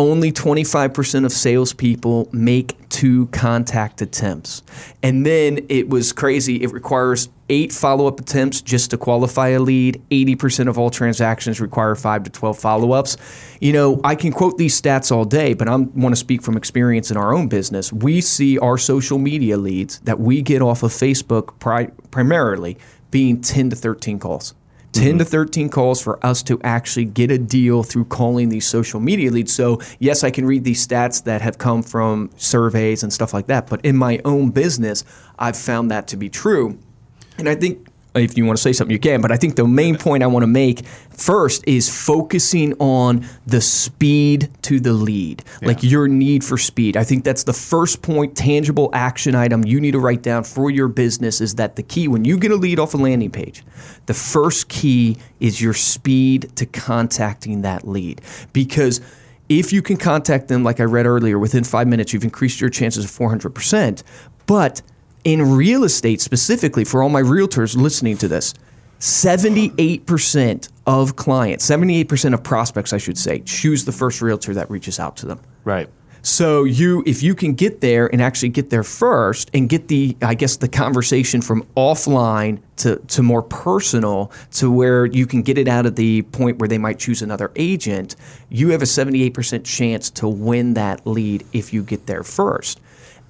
only 0.00 0.32
25% 0.32 1.24
of 1.24 1.32
salespeople 1.32 2.28
make 2.32 2.76
two 2.88 3.26
contact 3.26 4.00
attempts. 4.00 4.62
And 5.02 5.26
then 5.26 5.66
it 5.68 5.88
was 5.88 6.12
crazy. 6.12 6.62
It 6.62 6.72
requires 6.72 7.28
eight 7.50 7.72
follow 7.72 8.06
up 8.06 8.18
attempts 8.18 8.62
just 8.62 8.90
to 8.90 8.96
qualify 8.96 9.48
a 9.48 9.60
lead. 9.60 10.00
80% 10.10 10.68
of 10.68 10.78
all 10.78 10.90
transactions 10.90 11.60
require 11.60 11.94
five 11.94 12.24
to 12.24 12.30
12 12.30 12.58
follow 12.58 12.92
ups. 12.92 13.16
You 13.60 13.72
know, 13.72 14.00
I 14.02 14.14
can 14.14 14.32
quote 14.32 14.56
these 14.56 14.80
stats 14.80 15.12
all 15.12 15.24
day, 15.24 15.52
but 15.54 15.68
I 15.68 15.76
want 15.76 16.12
to 16.12 16.16
speak 16.16 16.42
from 16.42 16.56
experience 16.56 17.10
in 17.10 17.16
our 17.16 17.34
own 17.34 17.48
business. 17.48 17.92
We 17.92 18.20
see 18.20 18.58
our 18.58 18.78
social 18.78 19.18
media 19.18 19.56
leads 19.56 19.98
that 20.00 20.18
we 20.18 20.40
get 20.42 20.62
off 20.62 20.82
of 20.82 20.92
Facebook 20.92 21.58
pri- 21.58 21.90
primarily 22.10 22.78
being 23.10 23.40
10 23.40 23.70
to 23.70 23.76
13 23.76 24.18
calls. 24.18 24.54
10 24.92 25.18
to 25.18 25.24
mm-hmm. 25.24 25.30
13 25.30 25.68
calls 25.68 26.02
for 26.02 26.24
us 26.24 26.42
to 26.44 26.60
actually 26.64 27.04
get 27.04 27.30
a 27.30 27.38
deal 27.38 27.82
through 27.82 28.06
calling 28.06 28.48
these 28.48 28.66
social 28.66 29.00
media 29.00 29.30
leads. 29.30 29.54
So, 29.54 29.80
yes, 29.98 30.24
I 30.24 30.30
can 30.30 30.46
read 30.46 30.64
these 30.64 30.86
stats 30.86 31.24
that 31.24 31.40
have 31.42 31.58
come 31.58 31.82
from 31.82 32.30
surveys 32.36 33.02
and 33.02 33.12
stuff 33.12 33.32
like 33.32 33.46
that, 33.46 33.68
but 33.68 33.84
in 33.84 33.96
my 33.96 34.20
own 34.24 34.50
business, 34.50 35.04
I've 35.38 35.56
found 35.56 35.90
that 35.90 36.08
to 36.08 36.16
be 36.16 36.28
true. 36.28 36.78
And 37.38 37.48
I 37.48 37.54
think 37.54 37.86
if 38.14 38.36
you 38.36 38.44
want 38.44 38.56
to 38.56 38.62
say 38.62 38.72
something, 38.72 38.92
you 38.92 38.98
can. 38.98 39.20
But 39.20 39.32
I 39.32 39.36
think 39.36 39.56
the 39.56 39.66
main 39.66 39.96
point 39.96 40.22
I 40.22 40.26
want 40.26 40.42
to 40.42 40.48
make 40.48 40.86
first 40.86 41.66
is 41.66 41.88
focusing 41.88 42.74
on 42.78 43.26
the 43.46 43.60
speed 43.60 44.50
to 44.62 44.80
the 44.80 44.92
lead, 44.92 45.44
like 45.62 45.82
your 45.82 46.08
need 46.08 46.42
for 46.42 46.58
speed. 46.58 46.96
I 46.96 47.04
think 47.04 47.24
that's 47.24 47.44
the 47.44 47.52
first 47.52 48.02
point, 48.02 48.36
tangible 48.36 48.90
action 48.92 49.34
item 49.34 49.64
you 49.64 49.80
need 49.80 49.92
to 49.92 50.00
write 50.00 50.22
down 50.22 50.44
for 50.44 50.70
your 50.70 50.88
business 50.88 51.40
is 51.40 51.54
that 51.56 51.76
the 51.76 51.82
key, 51.82 52.08
when 52.08 52.24
you 52.24 52.38
get 52.38 52.50
a 52.50 52.56
lead 52.56 52.78
off 52.78 52.94
a 52.94 52.96
landing 52.96 53.30
page, 53.30 53.64
the 54.06 54.14
first 54.14 54.68
key 54.68 55.16
is 55.38 55.60
your 55.60 55.74
speed 55.74 56.54
to 56.56 56.66
contacting 56.66 57.62
that 57.62 57.86
lead. 57.86 58.20
Because 58.52 59.00
if 59.48 59.72
you 59.72 59.82
can 59.82 59.96
contact 59.96 60.48
them, 60.48 60.62
like 60.62 60.80
I 60.80 60.84
read 60.84 61.06
earlier, 61.06 61.38
within 61.38 61.64
five 61.64 61.88
minutes, 61.88 62.12
you've 62.12 62.24
increased 62.24 62.60
your 62.60 62.70
chances 62.70 63.04
of 63.04 63.10
400%. 63.10 64.02
But 64.46 64.82
in 65.24 65.54
real 65.54 65.84
estate 65.84 66.20
specifically, 66.20 66.84
for 66.84 67.02
all 67.02 67.08
my 67.08 67.22
realtors 67.22 67.76
listening 67.76 68.16
to 68.18 68.28
this, 68.28 68.54
78% 69.00 70.68
of 70.86 71.16
clients, 71.16 71.68
78% 71.68 72.34
of 72.34 72.42
prospects, 72.42 72.92
I 72.92 72.98
should 72.98 73.16
say, 73.16 73.40
choose 73.40 73.84
the 73.84 73.92
first 73.92 74.20
realtor 74.20 74.54
that 74.54 74.70
reaches 74.70 75.00
out 75.00 75.16
to 75.18 75.26
them. 75.26 75.40
Right. 75.64 75.88
So 76.22 76.64
you, 76.64 77.02
if 77.06 77.22
you 77.22 77.34
can 77.34 77.54
get 77.54 77.80
there 77.80 78.06
and 78.12 78.20
actually 78.20 78.50
get 78.50 78.68
there 78.68 78.82
first 78.82 79.50
and 79.54 79.70
get 79.70 79.88
the, 79.88 80.16
I 80.20 80.34
guess, 80.34 80.58
the 80.58 80.68
conversation 80.68 81.40
from 81.40 81.62
offline 81.76 82.60
to, 82.76 82.96
to 82.96 83.22
more 83.22 83.42
personal 83.42 84.30
to 84.52 84.70
where 84.70 85.06
you 85.06 85.26
can 85.26 85.40
get 85.40 85.56
it 85.56 85.66
out 85.66 85.86
of 85.86 85.96
the 85.96 86.22
point 86.22 86.58
where 86.58 86.68
they 86.68 86.76
might 86.76 86.98
choose 86.98 87.22
another 87.22 87.50
agent, 87.56 88.16
you 88.50 88.68
have 88.70 88.82
a 88.82 88.86
78% 88.86 89.64
chance 89.64 90.10
to 90.10 90.28
win 90.28 90.74
that 90.74 91.06
lead 91.06 91.46
if 91.54 91.72
you 91.72 91.82
get 91.82 92.06
there 92.06 92.22
first. 92.22 92.80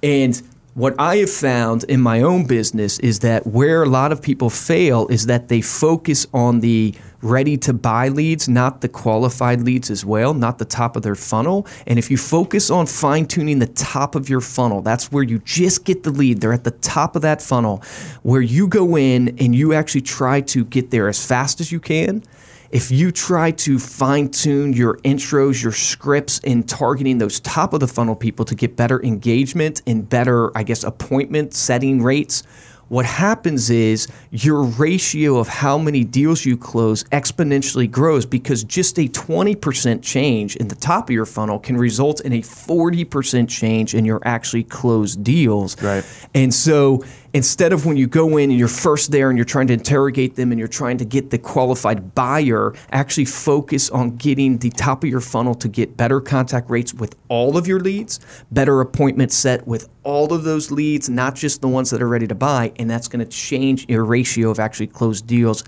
And 0.03 0.41
what 0.73 0.95
I 0.97 1.17
have 1.17 1.29
found 1.29 1.83
in 1.85 1.99
my 1.99 2.21
own 2.21 2.45
business 2.45 2.97
is 2.99 3.19
that 3.19 3.45
where 3.45 3.83
a 3.83 3.89
lot 3.89 4.13
of 4.13 4.21
people 4.21 4.49
fail 4.49 5.05
is 5.07 5.25
that 5.25 5.49
they 5.49 5.59
focus 5.59 6.25
on 6.33 6.61
the 6.61 6.95
ready 7.21 7.57
to 7.57 7.73
buy 7.73 8.07
leads, 8.07 8.47
not 8.47 8.81
the 8.81 8.87
qualified 8.87 9.61
leads 9.61 9.91
as 9.91 10.05
well, 10.05 10.33
not 10.33 10.59
the 10.59 10.65
top 10.65 10.95
of 10.95 11.03
their 11.03 11.15
funnel. 11.15 11.67
And 11.85 11.99
if 11.99 12.09
you 12.09 12.17
focus 12.17 12.71
on 12.71 12.85
fine 12.87 13.25
tuning 13.25 13.59
the 13.59 13.67
top 13.67 14.15
of 14.15 14.29
your 14.29 14.41
funnel, 14.41 14.81
that's 14.81 15.11
where 15.11 15.23
you 15.23 15.39
just 15.39 15.83
get 15.83 16.03
the 16.03 16.09
lead. 16.09 16.39
They're 16.39 16.53
at 16.53 16.63
the 16.63 16.71
top 16.71 17.15
of 17.15 17.21
that 17.21 17.41
funnel 17.41 17.83
where 18.23 18.41
you 18.41 18.67
go 18.67 18.97
in 18.97 19.37
and 19.39 19.53
you 19.53 19.73
actually 19.73 20.01
try 20.01 20.41
to 20.41 20.63
get 20.65 20.89
there 20.89 21.09
as 21.09 21.23
fast 21.23 21.59
as 21.59 21.71
you 21.71 21.79
can 21.79 22.23
if 22.71 22.89
you 22.89 23.11
try 23.11 23.51
to 23.51 23.77
fine 23.77 24.29
tune 24.29 24.73
your 24.73 24.97
intros, 24.99 25.61
your 25.61 25.71
scripts, 25.71 26.39
in 26.39 26.63
targeting 26.63 27.17
those 27.17 27.39
top 27.41 27.73
of 27.73 27.79
the 27.79 27.87
funnel 27.87 28.15
people 28.15 28.45
to 28.45 28.55
get 28.55 28.75
better 28.75 29.01
engagement 29.03 29.81
and 29.85 30.07
better, 30.07 30.55
I 30.57 30.63
guess, 30.63 30.83
appointment 30.83 31.53
setting 31.53 32.01
rates, 32.01 32.43
what 32.91 33.05
happens 33.05 33.69
is 33.69 34.09
your 34.31 34.63
ratio 34.63 35.37
of 35.37 35.47
how 35.47 35.77
many 35.77 36.03
deals 36.03 36.45
you 36.45 36.57
close 36.57 37.05
exponentially 37.05 37.89
grows 37.89 38.25
because 38.25 38.65
just 38.65 38.99
a 38.99 39.07
20% 39.07 40.03
change 40.03 40.57
in 40.57 40.67
the 40.67 40.75
top 40.75 41.07
of 41.07 41.13
your 41.13 41.25
funnel 41.25 41.57
can 41.57 41.77
result 41.77 42.19
in 42.19 42.33
a 42.33 42.41
40% 42.41 43.47
change 43.47 43.95
in 43.95 44.03
your 44.03 44.19
actually 44.25 44.65
closed 44.65 45.23
deals. 45.23 45.81
Right. 45.81 46.03
And 46.33 46.53
so 46.53 47.05
instead 47.33 47.71
of 47.71 47.85
when 47.85 47.97
you 47.97 48.07
go 48.07 48.37
in 48.37 48.49
and 48.49 48.59
you're 48.59 48.67
first 48.67 49.11
there 49.11 49.29
and 49.29 49.37
you're 49.37 49.45
trying 49.45 49.67
to 49.67 49.73
interrogate 49.73 50.35
them 50.35 50.51
and 50.51 50.59
you're 50.59 50.67
trying 50.67 50.97
to 50.97 51.05
get 51.05 51.29
the 51.29 51.37
qualified 51.37 52.13
buyer, 52.13 52.73
actually 52.91 53.25
focus 53.25 53.89
on 53.89 54.17
getting 54.17 54.57
the 54.57 54.69
top 54.71 55.03
of 55.03 55.09
your 55.09 55.21
funnel 55.21 55.55
to 55.55 55.67
get 55.67 55.95
better 55.95 56.19
contact 56.19 56.69
rates 56.69 56.93
with 56.93 57.15
all 57.29 57.57
of 57.57 57.67
your 57.67 57.79
leads, 57.79 58.19
better 58.51 58.81
appointment 58.81 59.31
set 59.31 59.65
with 59.65 59.87
all 60.03 60.33
of 60.33 60.43
those 60.43 60.71
leads, 60.71 61.09
not 61.09 61.35
just 61.35 61.61
the 61.61 61.67
ones 61.67 61.89
that 61.89 62.01
are 62.01 62.07
ready 62.07 62.27
to 62.27 62.35
buy. 62.35 62.71
And 62.77 62.89
that's 62.89 63.07
going 63.07 63.23
to 63.23 63.31
change 63.31 63.87
your 63.87 64.03
ratio 64.03 64.49
of 64.49 64.59
actually 64.59 64.87
closed 64.87 65.27
deals 65.27 65.63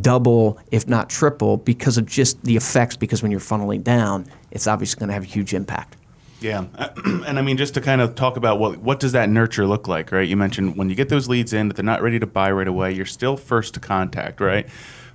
double, 0.00 0.58
if 0.70 0.88
not 0.88 1.10
triple, 1.10 1.58
because 1.58 1.98
of 1.98 2.06
just 2.06 2.42
the 2.44 2.56
effects. 2.56 2.96
Because 2.96 3.22
when 3.22 3.30
you're 3.30 3.40
funneling 3.40 3.84
down, 3.84 4.26
it's 4.50 4.66
obviously 4.66 4.98
going 4.98 5.08
to 5.08 5.14
have 5.14 5.24
a 5.24 5.26
huge 5.26 5.52
impact. 5.52 5.96
Yeah, 6.40 6.66
and 7.04 7.38
I 7.38 7.42
mean 7.42 7.56
just 7.56 7.74
to 7.74 7.80
kind 7.80 8.00
of 8.00 8.14
talk 8.14 8.36
about 8.36 8.58
what 8.58 8.78
what 8.78 9.00
does 9.00 9.12
that 9.12 9.28
nurture 9.28 9.66
look 9.66 9.88
like, 9.88 10.12
right? 10.12 10.28
You 10.28 10.36
mentioned 10.36 10.76
when 10.76 10.88
you 10.88 10.94
get 10.94 11.08
those 11.08 11.28
leads 11.28 11.52
in 11.52 11.68
that 11.68 11.74
they're 11.74 11.84
not 11.84 12.02
ready 12.02 12.18
to 12.18 12.26
buy 12.26 12.50
right 12.50 12.68
away, 12.68 12.92
you're 12.92 13.06
still 13.06 13.36
first 13.36 13.74
to 13.74 13.80
contact, 13.80 14.40
right? 14.40 14.68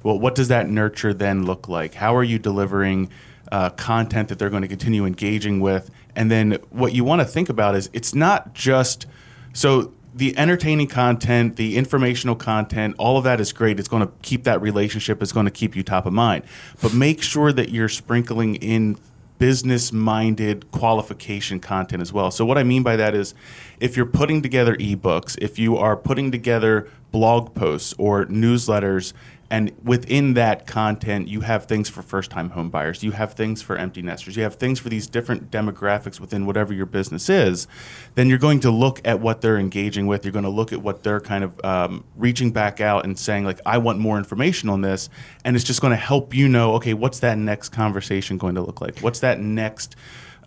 Well, 0.03 0.17
what 0.17 0.35
does 0.35 0.47
that 0.47 0.69
nurture 0.69 1.13
then 1.13 1.45
look 1.45 1.67
like? 1.67 1.93
How 1.93 2.15
are 2.15 2.23
you 2.23 2.39
delivering 2.39 3.09
uh, 3.51 3.69
content 3.71 4.29
that 4.29 4.39
they're 4.39 4.49
going 4.49 4.61
to 4.61 4.67
continue 4.67 5.05
engaging 5.05 5.59
with? 5.59 5.91
And 6.15 6.31
then 6.31 6.53
what 6.69 6.93
you 6.93 7.03
want 7.03 7.21
to 7.21 7.25
think 7.25 7.49
about 7.49 7.75
is 7.75 7.89
it's 7.93 8.15
not 8.15 8.53
just 8.53 9.05
so 9.53 9.93
the 10.13 10.37
entertaining 10.37 10.87
content, 10.87 11.55
the 11.55 11.77
informational 11.77 12.35
content, 12.35 12.95
all 12.97 13.17
of 13.17 13.23
that 13.23 13.39
is 13.39 13.53
great. 13.53 13.79
It's 13.79 13.87
going 13.87 14.05
to 14.05 14.11
keep 14.21 14.43
that 14.43 14.61
relationship. 14.61 15.21
It's 15.21 15.31
going 15.31 15.45
to 15.45 15.51
keep 15.51 15.75
you 15.75 15.83
top 15.83 16.05
of 16.05 16.13
mind. 16.13 16.43
But 16.81 16.93
make 16.93 17.21
sure 17.21 17.53
that 17.53 17.69
you're 17.69 17.89
sprinkling 17.89 18.55
in 18.55 18.97
business 19.39 19.91
minded 19.91 20.69
qualification 20.71 21.59
content 21.59 22.01
as 22.01 22.13
well. 22.13 22.29
So, 22.29 22.45
what 22.45 22.57
I 22.57 22.63
mean 22.63 22.83
by 22.83 22.95
that 22.97 23.15
is 23.15 23.33
if 23.79 23.97
you're 23.97 24.05
putting 24.05 24.41
together 24.41 24.75
ebooks, 24.75 25.37
if 25.41 25.57
you 25.57 25.77
are 25.77 25.97
putting 25.97 26.31
together 26.31 26.87
blog 27.11 27.55
posts 27.55 27.95
or 27.97 28.25
newsletters, 28.27 29.13
and 29.49 29.71
within 29.83 30.35
that 30.35 30.67
content, 30.67 31.27
you 31.27 31.41
have 31.41 31.65
things 31.65 31.89
for 31.89 32.01
first 32.01 32.29
time 32.29 32.51
home 32.51 32.69
buyers, 32.69 33.03
you 33.03 33.11
have 33.11 33.33
things 33.33 33.61
for 33.61 33.75
empty 33.77 34.01
nesters, 34.01 34.35
you 34.35 34.43
have 34.43 34.55
things 34.55 34.79
for 34.79 34.89
these 34.89 35.07
different 35.07 35.49
demographics 35.49 36.19
within 36.19 36.45
whatever 36.45 36.73
your 36.73 36.85
business 36.85 37.29
is. 37.29 37.67
Then 38.15 38.29
you're 38.29 38.37
going 38.37 38.59
to 38.61 38.71
look 38.71 39.01
at 39.05 39.19
what 39.19 39.41
they're 39.41 39.57
engaging 39.57 40.05
with. 40.05 40.23
You're 40.23 40.31
going 40.31 40.43
to 40.43 40.49
look 40.49 40.71
at 40.71 40.81
what 40.81 41.03
they're 41.03 41.21
kind 41.21 41.43
of 41.43 41.59
um, 41.65 42.03
reaching 42.15 42.51
back 42.51 42.79
out 42.79 43.05
and 43.05 43.17
saying, 43.17 43.43
like, 43.45 43.59
I 43.65 43.79
want 43.79 43.99
more 43.99 44.17
information 44.17 44.69
on 44.69 44.81
this. 44.81 45.09
And 45.43 45.55
it's 45.55 45.65
just 45.65 45.81
going 45.81 45.91
to 45.91 45.97
help 45.97 46.35
you 46.35 46.47
know, 46.47 46.75
okay, 46.75 46.93
what's 46.93 47.19
that 47.19 47.37
next 47.37 47.69
conversation 47.69 48.37
going 48.37 48.55
to 48.55 48.61
look 48.61 48.81
like? 48.81 48.99
What's 48.99 49.19
that 49.21 49.39
next? 49.39 49.95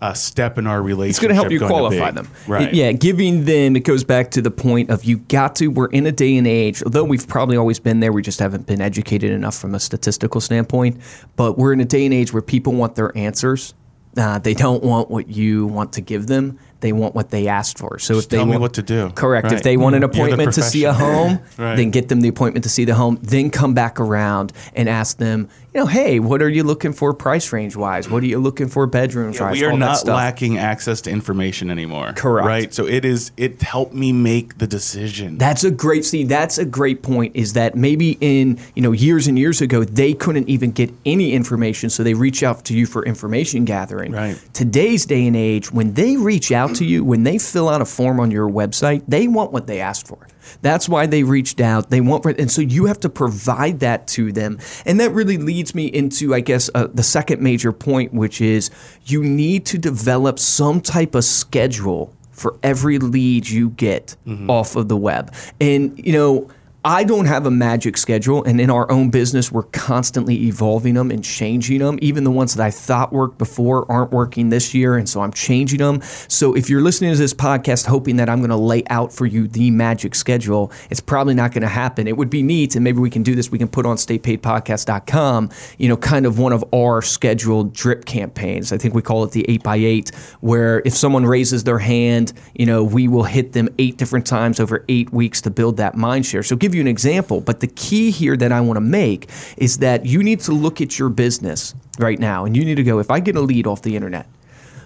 Uh, 0.03 0.13
step 0.13 0.59
in 0.59 0.67
our 0.67 0.83
relationship. 0.83 1.11
It's 1.11 1.19
going 1.21 1.29
to 1.29 1.35
help 1.35 1.53
you 1.53 1.61
qualify 1.61 2.11
them. 2.11 2.29
Right. 2.49 2.75
Yeah, 2.75 2.91
giving 2.91 3.45
them, 3.45 3.77
it 3.77 3.85
goes 3.85 4.03
back 4.03 4.33
to 4.33 4.43
the 4.43 4.51
point 4.51 4.91
of 4.91 5.05
you 5.05 5.19
got 5.19 5.55
to, 5.57 5.69
we're 5.69 5.87
in 5.87 6.07
a 6.07 6.13
day 6.13 6.37
and 6.37 6.47
age, 6.47 6.83
although 6.83 7.05
we've 7.05 7.27
probably 7.27 7.57
always 7.57 7.79
been 7.79 8.01
there, 8.01 8.13
we 8.13 8.21
just 8.21 8.41
haven't 8.41 8.67
been 8.67 8.81
educated 8.81 9.31
enough 9.31 9.57
from 9.57 9.77
a 9.77 9.81
statistical 9.81 10.41
standpoint. 10.41 11.01
But 11.37 11.57
we're 11.57 11.73
in 11.73 11.81
a 11.81 11.85
day 11.85 12.05
and 12.05 12.13
age 12.13 12.33
where 12.33 12.43
people 12.43 12.73
want 12.73 12.97
their 12.97 13.17
answers. 13.17 13.75
Uh, 14.17 14.39
they 14.41 14.55
don't 14.55 14.83
want 14.83 15.09
what 15.09 15.29
you 15.29 15.67
want 15.69 15.93
to 15.95 16.01
give 16.01 16.27
them 16.27 16.59
they 16.83 16.93
want 16.93 17.15
what 17.15 17.31
they 17.31 17.49
asked 17.49 17.79
for. 17.79 17.99
So 17.99 18.15
Just 18.15 18.27
if 18.27 18.31
they 18.31 18.37
tell 18.37 18.47
want, 18.47 18.59
me 18.59 18.61
what 18.61 18.75
to 18.75 18.83
do. 18.83 19.09
correct. 19.15 19.45
Right. 19.47 19.55
If 19.55 19.63
they 19.63 19.77
want 19.79 19.97
an 19.97 20.03
appointment 20.03 20.53
to 20.55 20.63
see 20.63 20.85
a 20.85 20.93
home, 20.93 21.41
Right. 21.59 21.77
then 21.77 21.91
get 21.91 22.09
them 22.11 22.21
the 22.21 22.29
appointment 22.29 22.65
to 22.65 22.69
see 22.69 22.85
the 22.85 22.95
home. 22.95 23.19
Then 23.23 23.51
come 23.51 23.73
back 23.73 23.99
around 23.99 24.53
and 24.75 24.89
ask 24.89 25.17
them, 25.17 25.49
you 25.75 25.81
know, 25.81 25.87
hey, 25.87 26.21
what 26.21 26.43
are 26.43 26.51
you 26.51 26.65
looking 26.65 26.93
for 26.93 27.15
price 27.15 27.51
range 27.51 27.75
wise? 27.77 28.11
What 28.11 28.23
are 28.23 28.27
you 28.27 28.39
looking 28.39 28.69
for 28.69 28.87
bedrooms 28.87 29.37
Yeah, 29.39 29.47
wise? 29.51 29.59
we 29.61 29.65
are 29.65 29.75
not 29.75 29.97
stuff. 29.97 30.15
lacking 30.17 30.59
access 30.59 31.01
to 31.03 31.11
information 31.11 31.71
anymore. 31.71 32.13
Correct. 32.15 32.47
Right. 32.47 32.75
So 32.75 32.87
it 32.87 33.07
is. 33.07 33.33
It 33.39 33.63
helped 33.63 33.95
me 33.95 34.13
make 34.13 34.59
the 34.59 34.67
decision. 34.67 35.39
That's 35.39 35.65
a 35.65 35.71
great 35.71 36.05
see. 36.05 36.25
That's 36.25 36.59
a 36.59 36.67
great 36.67 37.03
point. 37.03 37.35
Is 37.37 37.55
that 37.55 37.75
maybe 37.75 38.19
in 38.21 38.59
you 38.75 38.83
know 38.83 38.93
years 38.93 39.27
and 39.29 39.39
years 39.39 39.63
ago 39.63 39.83
they 39.83 40.13
couldn't 40.13 40.49
even 40.51 40.73
get 40.73 40.93
any 41.07 41.33
information, 41.33 41.89
so 41.89 42.03
they 42.03 42.13
reach 42.15 42.43
out 42.43 42.67
to 42.67 42.75
you 42.77 42.85
for 42.85 43.03
information 43.07 43.65
gathering. 43.65 44.13
Right. 44.13 44.39
Today's 44.53 45.07
day 45.07 45.27
and 45.27 45.35
age, 45.37 45.73
when 45.73 45.95
they 45.95 46.17
reach 46.19 46.53
out 46.53 46.72
to 46.75 46.85
you, 46.85 47.05
when 47.05 47.23
they 47.23 47.39
fill 47.39 47.69
out 47.69 47.81
a 47.81 47.85
form 47.85 48.21
on 48.21 48.31
your 48.31 48.49
website, 48.49 49.03
they 49.09 49.29
want 49.29 49.53
what 49.53 49.67
they 49.67 49.81
asked 49.81 50.07
for. 50.07 50.27
That's 50.61 50.89
why 50.89 51.07
they 51.07 51.23
reached 51.23 51.61
out. 51.61 51.91
They 51.91 52.01
want, 52.01 52.25
and 52.25 52.51
so 52.51 52.63
you 52.63 52.87
have 52.87 53.01
to 53.01 53.09
provide 53.09 53.81
that 53.81 54.07
to 54.09 54.33
them. 54.33 54.59
And 54.85 54.99
that 55.01 55.13
really 55.13 55.39
leads 55.39 55.75
me 55.75 55.87
into, 55.87 56.35
I 56.35 56.41
guess, 56.41 56.69
uh, 56.75 56.89
the 56.93 57.03
second 57.03 57.41
major 57.41 57.73
point, 57.73 58.13
which 58.13 58.41
is 58.41 58.71
you 59.05 59.23
need 59.23 59.65
to 59.67 59.79
develop 59.79 60.39
some 60.39 60.81
type 60.81 61.15
of 61.15 61.25
schedule 61.25 62.15
for 62.33 62.59
every 62.63 62.99
lead 62.99 63.49
you 63.49 63.71
get 63.71 64.17
off 64.49 64.75
of 64.75 64.89
the 64.89 64.97
web. 64.97 65.33
And, 65.61 65.99
you 66.05 66.13
know, 66.13 66.49
I 66.85 67.05
don't 67.05 67.27
have 67.27 67.47
a 67.47 67.51
magic 67.51 67.97
schedule, 67.97 68.43
and 68.43 68.61
in 68.61 68.69
our 68.69 68.91
own 68.91 69.11
business, 69.11 69.53
we're 69.53 69.63
constantly 69.63 70.47
evolving 70.47 70.95
them 70.95 71.13
and 71.13 71.23
changing 71.23 71.79
them. 71.79 71.97
Even 72.03 72.25
the 72.25 72.31
ones 72.33 72.57
that 72.57 72.65
I 72.65 72.73
thought 72.73 73.13
worked 73.13 73.39
before 73.39 73.89
aren't 73.89 74.11
working 74.11 74.49
this 74.49 74.75
year, 74.75 74.97
and 74.97 75.09
so 75.09 75.21
I'm 75.21 75.33
changing 75.33 75.79
them. 75.79 76.03
So 76.27 76.57
if 76.57 76.69
you're 76.69 76.81
listening 76.81 77.13
to 77.13 77.19
this 77.19 77.35
podcast 77.35 77.87
hoping 77.87 78.17
that 78.17 78.29
I'm 78.29 78.39
going 78.39 78.51
to 78.51 78.57
lay 78.57 78.83
out 78.91 79.13
for 79.13 79.27
you 79.27 79.47
the 79.47 79.71
magic 79.71 80.17
schedule, 80.17 80.73
it's 80.91 80.99
probably 80.99 81.35
not 81.35 81.53
going 81.53 81.63
to 81.63 81.69
happen. 81.69 82.09
It 82.09 82.17
would 82.17 82.31
be 82.31 82.43
neat, 82.43 82.75
and 82.75 82.83
maybe 82.83 82.99
we 82.99 83.11
can 83.11 83.23
do 83.23 83.37
this. 83.37 83.49
We 83.49 83.59
can 83.59 83.69
put 83.69 83.87
on 83.87 83.97
staypaidpodcast.com, 83.97 85.51
you 85.79 85.89
know, 85.89 85.97
kind 85.97 86.27
of 86.27 86.41
one 86.41 86.53
of 86.53 86.65
our 86.75 87.01
scheduled 87.01 87.75
drip 87.75 88.07
campaigns. 88.07 88.73
I 88.73 88.79
think 88.79 88.93
we 88.93 89.03
call 89.03 89.23
it 89.23 89.31
the 89.31 89.45
8x8, 89.45 90.13
where 90.41 90.83
if 90.85 90.95
someone 90.95 91.27
raises 91.27 91.63
their 91.63 91.79
hand, 91.79 92.33
you 92.57 92.67
know, 92.67 92.83
we 92.83 93.07
will 93.07 93.23
hit 93.23 93.53
them 93.53 93.69
eight 93.79 93.99
different 93.99 94.27
times 94.27 94.59
over 94.59 94.85
eight 94.89 95.13
weeks 95.13 95.41
to 95.43 95.51
build 95.51 95.77
that 95.77 95.95
mind 95.95 96.27
share. 96.27 96.43
So, 96.43 96.57
give 96.57 96.72
you 96.75 96.81
an 96.81 96.89
example. 96.89 97.41
But 97.41 97.61
the 97.61 97.67
key 97.67 98.11
here 98.11 98.37
that 98.37 98.53
I 98.53 98.61
want 98.61 98.77
to 98.77 98.83
make 98.83 99.29
is 99.57 99.79
that 99.79 100.07
you 100.07 100.23
need 100.23 100.41
to 100.41 100.53
look 100.53 100.81
at 100.81 100.99
your 100.99 101.09
business 101.09 101.75
right 101.99 102.19
now 102.19 102.45
and 102.45 102.57
you 102.57 102.65
need 102.65 102.77
to 102.77 102.83
go, 102.83 102.99
if 102.99 103.11
I 103.11 103.21
get 103.21 103.37
a 103.37 103.41
lead 103.41 103.67
off 103.67 103.83
the 103.83 103.97
internet, 103.97 104.27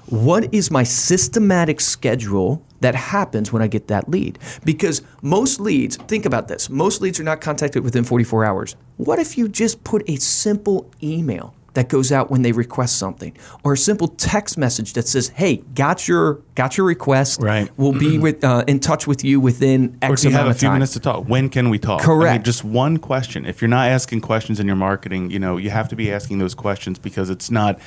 what 0.06 0.54
is 0.54 0.70
my 0.70 0.84
systematic 0.84 1.80
schedule 1.80 2.62
that 2.80 2.94
happens 2.94 3.52
when 3.52 3.60
I 3.60 3.66
get 3.66 3.88
that 3.88 4.08
lead? 4.08 4.38
Because 4.64 5.02
most 5.20 5.58
leads, 5.58 5.96
think 5.96 6.24
about 6.24 6.46
this, 6.46 6.70
most 6.70 7.00
leads 7.00 7.18
are 7.18 7.24
not 7.24 7.40
contacted 7.40 7.82
within 7.82 8.04
44 8.04 8.44
hours. 8.44 8.76
What 8.98 9.18
if 9.18 9.36
you 9.36 9.48
just 9.48 9.82
put 9.82 10.08
a 10.08 10.16
simple 10.16 10.88
email 11.02 11.54
that 11.76 11.88
goes 11.88 12.10
out 12.10 12.30
when 12.30 12.42
they 12.42 12.52
request 12.52 12.98
something 12.98 13.36
or 13.62 13.74
a 13.74 13.76
simple 13.76 14.08
text 14.08 14.58
message 14.58 14.94
that 14.94 15.06
says, 15.06 15.28
"Hey, 15.28 15.58
got 15.74 16.08
your 16.08 16.40
got 16.54 16.76
your 16.76 16.86
request. 16.86 17.40
Right. 17.40 17.70
We'll 17.76 17.92
be 17.92 18.18
with 18.18 18.42
uh, 18.42 18.64
in 18.66 18.80
touch 18.80 19.06
with 19.06 19.22
you 19.24 19.38
within 19.40 19.98
or 20.02 20.12
X 20.12 20.22
do 20.22 20.28
you 20.28 20.34
have 20.34 20.48
a 20.48 20.54
few 20.54 20.68
time." 20.68 20.76
minutes 20.76 20.94
to 20.94 21.00
talk? 21.00 21.24
When 21.26 21.48
can 21.48 21.70
we 21.70 21.78
talk? 21.78 22.00
I 22.00 22.08
mean, 22.08 22.18
Correct. 22.18 22.44
just 22.44 22.64
one 22.64 22.96
question. 22.96 23.46
If 23.46 23.60
you're 23.60 23.68
not 23.68 23.88
asking 23.88 24.22
questions 24.22 24.58
in 24.58 24.66
your 24.66 24.76
marketing, 24.76 25.30
you 25.30 25.38
know, 25.38 25.56
you 25.58 25.70
have 25.70 25.88
to 25.90 25.96
be 25.96 26.12
asking 26.12 26.38
those 26.38 26.54
questions 26.54 26.98
because 26.98 27.30
it's 27.30 27.50
not, 27.50 27.78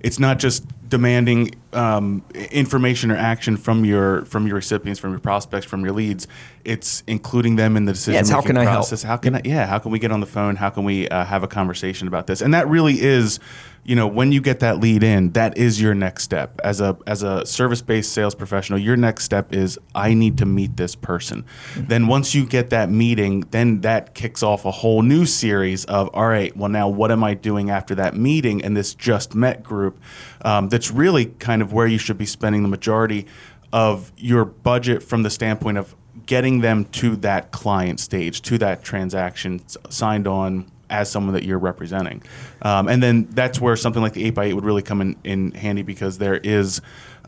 it's 0.00 0.18
not 0.18 0.38
just 0.38 0.64
demanding 0.92 1.54
um, 1.72 2.22
information 2.34 3.10
or 3.10 3.16
action 3.16 3.56
from 3.56 3.82
your 3.82 4.26
from 4.26 4.46
your 4.46 4.56
recipients, 4.56 5.00
from 5.00 5.12
your 5.12 5.20
prospects, 5.20 5.64
from 5.64 5.82
your 5.82 5.94
leads. 5.94 6.28
It's 6.66 7.02
including 7.06 7.56
them 7.56 7.78
in 7.78 7.86
the 7.86 7.94
decision 7.94 8.28
making 8.28 8.48
can 8.48 8.58
I 8.58 8.64
help? 8.64 8.74
process. 8.74 9.02
How 9.02 9.16
can 9.16 9.36
I? 9.36 9.40
Yeah, 9.42 9.66
how 9.66 9.78
can 9.78 9.90
we 9.90 9.98
get 9.98 10.12
on 10.12 10.20
the 10.20 10.26
phone? 10.26 10.56
How 10.56 10.68
can 10.68 10.84
we 10.84 11.08
uh, 11.08 11.24
have 11.24 11.42
a 11.42 11.48
conversation 11.48 12.08
about 12.08 12.26
this? 12.26 12.42
And 12.42 12.52
that 12.52 12.68
really 12.68 13.00
is, 13.00 13.40
you 13.84 13.96
know, 13.96 14.06
when 14.06 14.32
you 14.32 14.42
get 14.42 14.60
that 14.60 14.80
lead 14.80 15.02
in, 15.02 15.32
that 15.32 15.56
is 15.56 15.80
your 15.80 15.94
next 15.94 16.24
step 16.24 16.60
as 16.62 16.82
a 16.82 16.96
as 17.06 17.22
a 17.22 17.46
service 17.46 17.80
based 17.80 18.12
sales 18.12 18.34
professional. 18.34 18.78
Your 18.78 18.98
next 18.98 19.24
step 19.24 19.54
is 19.54 19.78
I 19.94 20.12
need 20.12 20.36
to 20.38 20.46
meet 20.46 20.76
this 20.76 20.94
person. 20.94 21.46
Then 21.74 22.06
once 22.06 22.34
you 22.34 22.44
get 22.44 22.68
that 22.68 22.90
meeting, 22.90 23.40
then 23.50 23.80
that 23.80 24.14
kicks 24.14 24.42
off 24.42 24.66
a 24.66 24.70
whole 24.70 25.00
new 25.00 25.24
series 25.24 25.86
of 25.86 26.10
all 26.12 26.28
right. 26.28 26.54
Well, 26.54 26.68
now 26.68 26.88
what 26.88 27.10
am 27.10 27.24
I 27.24 27.32
doing 27.32 27.70
after 27.70 27.94
that 27.94 28.14
meeting 28.14 28.62
and 28.62 28.76
this 28.76 28.94
just 28.94 29.34
met 29.34 29.62
group? 29.62 29.98
Um, 30.42 30.68
that's 30.68 30.90
really 30.90 31.26
kind 31.26 31.62
of 31.62 31.72
where 31.72 31.86
you 31.86 31.98
should 31.98 32.18
be 32.18 32.26
spending 32.26 32.62
the 32.62 32.68
majority 32.68 33.26
of 33.72 34.12
your 34.16 34.44
budget 34.44 35.02
from 35.02 35.22
the 35.22 35.30
standpoint 35.30 35.78
of 35.78 35.94
getting 36.26 36.60
them 36.60 36.84
to 36.86 37.16
that 37.16 37.50
client 37.52 38.00
stage, 38.00 38.42
to 38.42 38.58
that 38.58 38.82
transaction 38.82 39.60
signed 39.88 40.26
on 40.26 40.70
as 40.92 41.10
someone 41.10 41.34
that 41.34 41.42
you're 41.42 41.58
representing. 41.58 42.22
Um, 42.60 42.86
and 42.86 43.02
then 43.02 43.26
that's 43.30 43.60
where 43.60 43.74
something 43.74 44.02
like 44.02 44.12
the 44.12 44.30
8x8 44.30 44.54
would 44.54 44.64
really 44.64 44.82
come 44.82 45.00
in, 45.00 45.16
in 45.24 45.52
handy 45.52 45.82
because 45.82 46.18
there 46.18 46.36
is. 46.36 46.80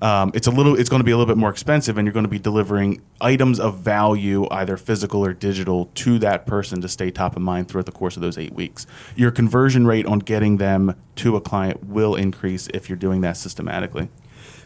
Um, 0.03 0.33
it's 0.35 0.49
a 0.49 0.51
little. 0.51 0.79
It's 0.79 0.91
going 0.91 1.01
to 1.01 1.05
be 1.05 1.13
a 1.13 1.17
little 1.17 1.33
bit 1.33 1.39
more 1.39 1.51
expensive, 1.51 1.97
and 1.97 2.05
you're 2.05 2.13
going 2.13 2.25
to 2.25 2.31
be 2.31 2.39
delivering 2.39 3.01
items 3.21 3.59
of 3.61 3.79
value, 3.79 4.47
either 4.51 4.77
physical 4.77 5.25
or 5.25 5.33
digital, 5.33 5.87
to 5.95 6.19
that 6.19 6.47
person 6.47 6.81
to 6.83 6.89
stay 6.89 7.11
top 7.11 7.37
of 7.37 7.43
mind 7.43 7.69
throughout 7.69 7.87
the 7.87 7.93
course 7.93 8.17
of 8.17 8.23
those 8.23 8.37
eight 8.37 8.53
weeks. 8.53 8.87
Your 9.15 9.31
conversion 9.31 9.87
rate 9.87 10.05
on 10.05 10.19
getting 10.19 10.59
them 10.59 10.97
to 11.17 11.37
a 11.37 11.41
client 11.41 11.85
will 11.87 12.17
increase 12.17 12.69
if 12.75 12.91
you're 12.91 12.99
doing 12.99 13.21
that 13.23 13.37
systematically. 13.37 14.09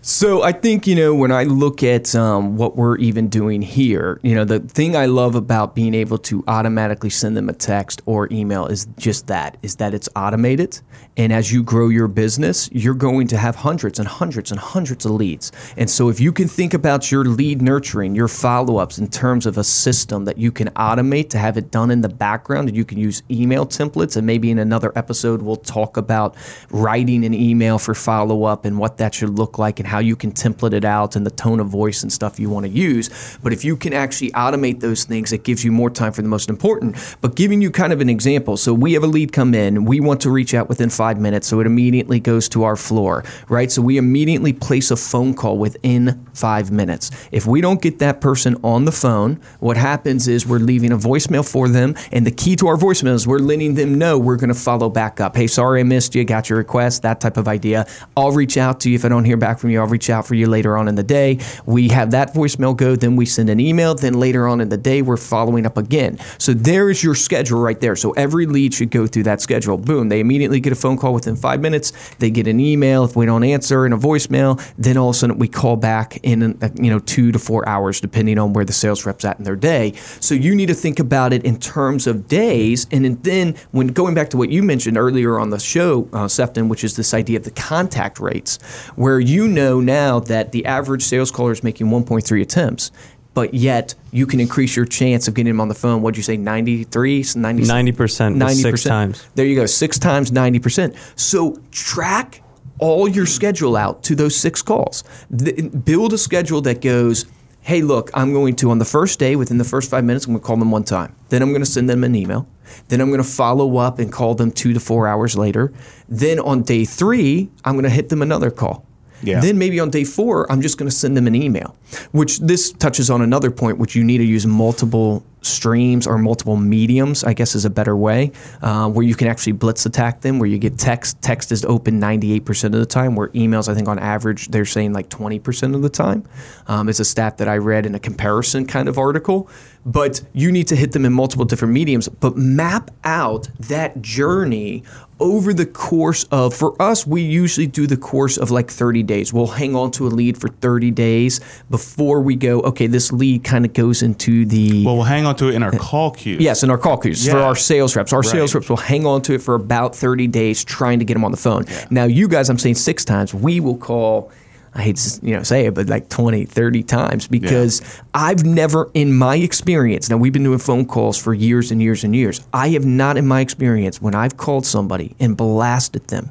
So 0.01 0.43
I 0.43 0.53
think 0.53 0.87
you 0.87 0.95
know 0.95 1.15
when 1.15 1.33
I 1.33 1.45
look 1.45 1.83
at 1.83 2.15
um, 2.15 2.57
what 2.57 2.77
we're 2.77 2.97
even 2.99 3.29
doing 3.29 3.63
here, 3.63 4.21
you 4.23 4.35
know 4.35 4.45
the 4.45 4.61
thing 4.61 4.95
I 4.95 5.07
love 5.07 5.35
about 5.35 5.75
being 5.75 5.93
able 5.93 6.19
to 6.19 6.45
automatically 6.47 7.11
send 7.11 7.37
them 7.37 7.49
a 7.49 7.53
text 7.53 8.01
or 8.07 8.29
email 8.33 8.67
is 8.67 8.87
just 8.97 9.27
that: 9.27 9.57
is 9.63 9.77
that 9.77 9.95
it's 9.95 10.09
automated, 10.15 10.81
and 11.17 11.33
as 11.33 11.53
you 11.53 11.65
grow 11.65 11.89
your 11.89 12.07
business, 12.07 12.71
you're 12.73 12.95
going 12.95 13.27
to 13.29 13.37
have 13.37 13.57
hundreds 13.57 13.99
and 13.99 14.07
hundreds 14.07 14.53
and 14.53 14.61
hundreds 14.61 15.05
of 15.05 15.13
leads. 15.13 15.51
And 15.77 15.91
so 15.91 16.09
if 16.09 16.21
you 16.21 16.33
can 16.33 16.47
think 16.47 16.75
about 16.75 17.11
your 17.11 17.25
lead 17.25 17.61
nurturing, 17.61 18.15
your 18.15 18.29
follow-ups 18.29 18.99
in 18.99 19.09
terms 19.09 19.47
of 19.47 19.59
a 19.59 19.65
system 19.65 20.25
that 20.27 20.39
you 20.39 20.53
can 20.53 20.69
automate 20.71 21.29
to 21.31 21.39
have 21.39 21.57
it 21.57 21.73
done 21.73 21.91
in 21.91 22.03
the 22.03 22.09
background, 22.09 22.69
and 22.69 22.77
you 22.77 22.85
can 22.85 22.99
use 22.99 23.25
email 23.31 23.67
templates, 23.67 24.17
and 24.17 24.25
maybe 24.25 24.51
in 24.51 24.61
another 24.61 24.93
episode 24.97 25.43
we'll 25.43 25.57
talk 25.57 25.97
about 25.97 26.37
writing 26.71 27.25
an 27.25 27.35
email 27.35 27.79
for 27.79 27.95
follow-up 27.95 28.65
and 28.65 28.79
what 28.79 28.99
that 28.99 29.13
should 29.13 29.31
look 29.31 29.59
like 29.59 29.81
and 29.81 29.89
how 29.99 30.01
you 30.01 30.15
can 30.15 30.31
template 30.31 30.75
it 30.75 30.85
out 30.85 31.17
and 31.17 31.27
the 31.27 31.31
tone 31.31 31.59
of 31.59 31.67
voice 31.67 32.05
and 32.05 32.13
stuff 32.13 32.39
you 32.39 32.49
want 32.49 32.65
to 32.65 32.71
use. 32.71 33.37
But 33.43 33.53
if 33.53 33.65
you 33.65 33.77
can 33.77 33.93
actually 33.93 34.31
automate 34.31 34.79
those 34.79 35.03
things, 35.03 35.33
it 35.33 35.43
gives 35.43 35.65
you 35.65 35.73
more 35.73 35.91
time 35.91 36.13
for 36.13 36.23
the 36.23 36.29
most 36.29 36.49
important. 36.49 37.17
But 37.21 37.35
giving 37.35 37.61
you 37.61 37.73
kind 37.73 37.93
of 37.93 38.01
an 38.01 38.09
example, 38.09 38.57
so 38.57 38.73
we 38.73 38.93
have 38.93 39.03
a 39.03 39.09
lead 39.09 39.33
come 39.33 39.55
in, 39.55 39.85
we 39.85 39.99
want 39.99 40.21
to 40.21 40.31
reach 40.31 40.55
out 40.55 40.69
within 40.69 40.89
five 40.89 41.19
minutes, 41.19 41.49
so 41.49 41.59
it 41.59 41.67
immediately 41.67 42.21
goes 42.21 42.49
to 42.51 42.63
our 42.63 42.77
floor, 42.77 43.25
right? 43.49 43.73
So 43.73 43.83
we 43.83 43.97
immediately 43.97 44.53
place 44.53 44.93
a 44.93 44.97
phone 44.97 45.35
call 45.35 45.59
within 45.59 46.25
five 46.33 46.71
minutes. 46.71 47.11
If 47.33 47.45
we 47.45 47.61
don't 47.61 47.83
get 47.83 47.99
that 47.99 48.21
person 48.21 48.55
on 48.63 48.85
the 48.85 48.93
phone, 48.93 49.41
what 49.59 49.77
happens 49.77 50.29
is 50.29 50.47
we're 50.47 50.61
leaving 50.61 50.93
a 50.93 50.97
voicemail 50.97 51.51
for 51.51 51.69
them, 51.69 51.97
and 52.13 52.25
the 52.25 52.31
key 52.31 52.55
to 52.55 52.69
our 52.69 52.77
voicemail 52.77 53.15
is 53.15 53.27
we're 53.27 53.39
letting 53.39 53.75
them 53.75 53.97
know 53.97 54.17
we're 54.17 54.37
going 54.37 54.55
to 54.55 54.61
follow 54.61 54.89
back 54.89 55.21
up. 55.21 55.35
Hey, 55.35 55.49
sorry 55.49 55.81
I 55.81 55.83
missed 55.83 56.15
you, 56.15 56.23
got 56.23 56.49
your 56.49 56.59
request, 56.59 57.03
that 57.03 57.21
type 57.21 57.37
of 57.37 57.49
idea. 57.49 57.85
I'll 58.17 58.31
reach 58.31 58.57
out 58.57 58.79
to 58.81 58.91
you 58.91 58.95
if 58.95 59.05
I 59.05 59.09
don't 59.09 59.25
hear 59.25 59.37
back 59.37 59.59
from 59.59 59.71
you. 59.71 59.78
I'll 59.79 59.87
reach 59.87 60.11
out 60.11 60.27
for 60.27 60.35
you 60.35 60.47
later 60.47 60.77
on 60.77 60.89
in 60.89 60.95
the 60.95 61.03
day. 61.03 61.39
We 61.67 61.89
have 61.89 62.11
that 62.13 62.35
voicemail 62.35 62.77
go, 62.77 62.97
then 62.97 63.17
we 63.17 63.27
send 63.27 63.51
an 63.51 63.61
email, 63.61 63.95
then 63.95 64.15
later 64.15 64.47
on 64.47 64.61
in 64.61 64.69
the 64.69 64.77
day 64.77 65.03
we're 65.03 65.17
following 65.17 65.67
up 65.67 65.77
again. 65.77 66.19
So 66.39 66.53
there 66.53 66.91
is 66.91 67.03
your 67.03 67.15
schedule 67.15 67.61
right 67.61 67.81
there. 67.81 67.97
So 67.97 68.13
every 68.13 68.47
lead 68.47 68.75
should 68.75 68.91
go 68.91 69.07
through 69.07 69.25
that 69.25 69.41
schedule. 69.41 69.77
Boom, 69.77 70.09
they 70.09 70.21
immediately 70.21 70.61
get 70.61 70.73
a 70.73 70.77
phone 70.77 70.97
call 70.97 71.15
within 71.15 71.37
five 71.37 71.61
minutes. 71.61 71.93
They 72.19 72.31
get 72.31 72.47
an 72.47 72.61
email 72.61 73.05
if 73.05 73.17
we 73.17 73.27
don't 73.27 73.45
answer 73.45 73.85
and 73.85 73.95
a 73.95 73.97
voicemail. 73.97 74.63
Then 74.77 74.97
all 74.97 75.11
of 75.11 75.17
a 75.17 75.19
sudden 75.19 75.39
we 75.39 75.49
call 75.49 75.77
back 75.77 76.19
in 76.23 76.59
you 76.77 76.91
know 76.91 76.99
two 77.01 77.33
to 77.33 77.39
four 77.39 77.69
hours, 77.69 78.01
depending 78.01 78.39
on 78.39 78.53
where 78.53 78.65
the 78.65 78.73
sales 78.73 79.05
rep's 79.07 79.25
at 79.25 79.39
in 79.39 79.45
their 79.45 79.57
day. 79.57 79.93
So 80.21 80.35
you 80.35 80.55
need 80.55 80.67
to 80.67 80.75
think 80.75 80.99
about 80.99 81.33
it 81.33 81.45
in 81.45 81.59
terms 81.59 82.07
of 82.07 82.29
days, 82.29 82.87
and 82.91 83.05
then 83.23 83.57
when 83.73 83.89
going 83.89 84.15
back 84.15 84.31
to 84.31 84.37
what 84.37 84.51
you 84.51 84.63
mentioned 84.63 84.97
earlier 84.97 85.39
on 85.39 85.51
the 85.51 85.59
show, 85.59 86.09
uh, 86.13 86.29
Sefton, 86.29 86.69
which 86.69 86.85
is 86.85 86.97
this 86.97 87.15
idea 87.15 87.39
of 87.39 87.45
the 87.45 87.51
contact 87.51 88.21
rates, 88.21 88.59
where 88.97 89.21
you 89.21 89.47
know 89.49 89.68
now 89.77 90.21
that 90.21 90.53
the 90.53 90.67
average 90.67 91.03
sales 91.03 91.31
caller 91.31 91.53
is 91.53 91.63
making 91.63 91.87
1.3 91.89 92.43
attempts 92.43 92.91
but 93.39 93.55
yet 93.55 93.95
you 94.11 94.27
can 94.27 94.41
increase 94.41 94.75
your 94.75 94.85
chance 94.85 95.29
of 95.29 95.35
getting 95.35 95.53
them 95.53 95.61
on 95.61 95.69
the 95.69 95.75
phone. 95.75 96.03
What'd 96.03 96.17
you 96.17 96.25
say, 96.25 96.37
93, 96.37 97.25
90, 97.37 97.63
90%, 97.63 98.37
90%. 98.37 98.63
Six 98.63 98.83
times. 98.83 99.29
There 99.37 99.47
you 99.47 99.55
go, 99.55 99.65
six 99.67 99.97
times 99.97 100.33
90%. 100.33 100.97
So 101.17 101.57
track 101.71 102.43
all 102.81 103.07
your 103.09 103.27
schedule 103.27 103.77
out 103.77 104.03
to 104.05 104.17
those 104.17 104.35
six 104.35 104.61
calls. 104.61 105.05
The, 105.31 105.69
build 105.69 106.13
a 106.15 106.19
schedule 106.19 106.61
that 106.63 106.81
goes, 106.81 107.27
hey, 107.61 107.83
look, 107.83 108.11
I'm 108.13 108.33
going 108.33 108.57
to, 108.57 108.71
on 108.73 108.81
the 108.81 108.85
first 108.85 109.21
day, 109.21 109.37
within 109.37 109.59
the 109.59 109.65
first 109.65 109.89
five 109.89 110.05
minutes, 110.05 110.27
I'm 110.27 110.33
going 110.33 110.41
to 110.41 110.47
call 110.47 110.57
them 110.57 110.73
one 110.73 110.83
time. 110.83 111.15
Then 111.29 111.41
I'm 111.41 111.51
going 111.51 111.63
to 111.63 111.71
send 111.71 111.89
them 111.89 112.03
an 112.03 112.17
email. 112.17 112.49
Then 112.89 113.01
I'm 113.01 113.09
going 113.09 113.23
to 113.23 113.29
follow 113.29 113.77
up 113.77 114.01
and 114.01 114.11
call 114.11 114.35
them 114.35 114.51
two 114.51 114.73
to 114.73 114.81
four 114.81 115.07
hours 115.07 115.37
later. 115.37 115.73
Then 116.09 116.41
on 116.41 116.63
day 116.63 116.85
three, 116.85 117.51
I'm 117.65 117.75
going 117.75 117.85
to 117.85 117.91
hit 117.91 118.09
them 118.09 118.23
another 118.23 118.51
call. 118.51 118.85
Yeah. 119.23 119.41
Then 119.41 119.59
maybe 119.59 119.81
on 119.81 119.91
day 119.91 120.05
four, 120.05 120.51
I'm 120.51 120.63
just 120.63 120.79
going 120.79 120.89
to 120.89 120.95
send 120.95 121.17
them 121.17 121.27
an 121.27 121.35
email, 121.35 121.77
which 122.13 122.39
this 122.39 122.73
touches 122.73 123.11
on 123.11 123.23
another 123.23 123.51
point, 123.51 123.79
which 123.79 123.97
you 123.97 124.05
need 124.05 124.19
to 124.19 124.25
use 124.25 124.47
multiple 124.47 125.25
streams 125.43 126.07
or 126.07 126.19
multiple 126.19 126.57
mediums, 126.57 127.25
I 127.25 127.33
guess 127.33 127.55
is 127.55 127.65
a 127.65 127.71
better 127.71 127.97
way, 127.97 128.33
uh, 128.63 128.89
where 128.89 129.05
you 129.05 129.15
can 129.15 129.29
actually 129.29 129.53
blitz 129.53 129.87
attack 129.87 130.21
them, 130.21 130.39
where 130.39 130.49
you 130.49 130.59
get 130.59 130.79
text. 130.79 131.21
Text 131.23 131.53
is 131.53 131.65
open 131.65 132.01
98% 132.01 132.65
of 132.65 132.73
the 132.73 132.87
time, 132.87 133.15
where 133.15 133.29
emails, 133.29 133.69
I 133.69 133.75
think 133.75 133.89
on 133.89 133.99
average, 133.99 134.49
they're 134.49 134.65
saying 134.65 134.93
like 134.93 135.09
20% 135.09 135.75
of 135.75 135.83
the 135.83 135.89
time. 135.89 136.25
Um, 136.67 136.89
it's 136.89 137.01
a 137.01 137.05
stat 137.05 137.39
that 137.39 137.49
I 137.49 137.57
read 137.57 137.87
in 137.87 137.95
a 137.95 138.01
comparison 138.01 138.67
kind 138.67 138.89
of 138.89 138.99
article. 138.99 139.49
But 139.87 140.21
you 140.35 140.53
need 140.53 140.67
to 140.69 140.77
hit 140.77 140.93
them 140.93 141.07
in 141.07 141.15
multiple 141.15 141.47
different 141.47 141.73
mediums, 141.73 142.09
but 142.09 142.37
map 142.37 142.91
out 143.05 143.49
that 143.59 144.03
journey 144.03 144.83
over 145.21 145.53
the 145.53 145.67
course 145.67 146.25
of, 146.25 146.55
for 146.55 146.81
us, 146.81 147.07
we 147.07 147.23
usually 147.23 147.67
do 147.67 147.87
the 147.87 147.97
course 147.97 148.37
of 148.37 148.51
like 148.51 148.71
30 148.71 149.03
days. 149.03 149.33
We'll 149.33 149.47
hang 149.47 149.75
on 149.75 149.91
to 149.93 150.07
a 150.07 150.11
lead 150.11 150.39
for 150.39 150.49
30 150.49 150.91
days 150.93 151.41
before 151.71 152.21
we 152.21 152.37
go, 152.37 152.61
okay, 152.61 152.87
this 152.87 153.13
lead 153.13 153.45
kind 153.45 153.65
of 153.65 153.73
goes 153.73 154.03
into 154.03 154.45
the. 154.45 154.85
Well, 154.85 154.97
we'll 154.97 155.05
hang 155.05 155.27
on 155.29 155.37
to 155.37 155.49
it 155.49 155.55
in 155.55 155.63
our 155.63 155.71
call 155.71 156.11
queues. 156.11 156.41
Yes, 156.41 156.63
in 156.63 156.71
our 156.71 156.79
call 156.79 156.99
queues 156.99 157.25
yeah. 157.25 157.33
for 157.33 157.39
our 157.39 157.55
sales 157.55 157.95
reps. 157.95 158.13
Our 158.13 158.21
right. 158.21 158.29
sales 158.29 158.55
reps 158.55 158.69
will 158.69 158.77
hang 158.77 159.07
on 159.07 159.23
to 159.23 159.35
it 159.35 159.43
for 159.43 159.55
about 159.55 159.95
30 159.95 160.27
days 160.27 160.65
trying 160.65 160.99
to 160.99 161.05
get 161.05 161.15
them 161.15 161.25
on 161.25 161.31
the 161.31 161.37
phone. 161.37 161.65
Yeah. 161.69 161.87
Now, 161.91 162.05
you 162.05 162.27
guys, 162.27 162.51
I'm 162.51 162.59
saying 162.59 162.75
six 162.75 163.05
times, 163.05 163.33
we 163.33 163.61
will 163.61 163.77
call 163.77 164.33
I 164.75 164.83
hate 164.83 164.97
to 164.97 165.27
you 165.27 165.35
know 165.35 165.43
say 165.43 165.67
it, 165.67 165.75
but 165.75 165.89
like 165.89 166.09
20, 166.09 166.45
30 166.45 166.83
times 166.85 167.27
because 167.27 167.81
yeah. 167.81 168.03
I've 168.15 168.45
never 168.45 168.91
in 168.95 169.17
my 169.17 169.37
experience, 169.37 170.09
now 170.09 170.17
we've 170.17 170.33
been 170.33 170.45
doing 170.45 170.59
phone 170.59 170.87
calls 170.87 171.19
for 171.19 171.35
years 171.35 171.71
and 171.71 171.83
years 171.83 172.05
and 172.05 172.15
years. 172.15 172.47
I 172.53 172.69
have 172.71 172.85
not 172.85 173.17
in 173.17 173.27
my 173.27 173.41
experience 173.41 174.01
when 174.01 174.15
I've 174.15 174.37
called 174.37 174.67
somebody 174.67 175.17
and 175.19 175.37
blasted 175.37 176.07
them, 176.09 176.31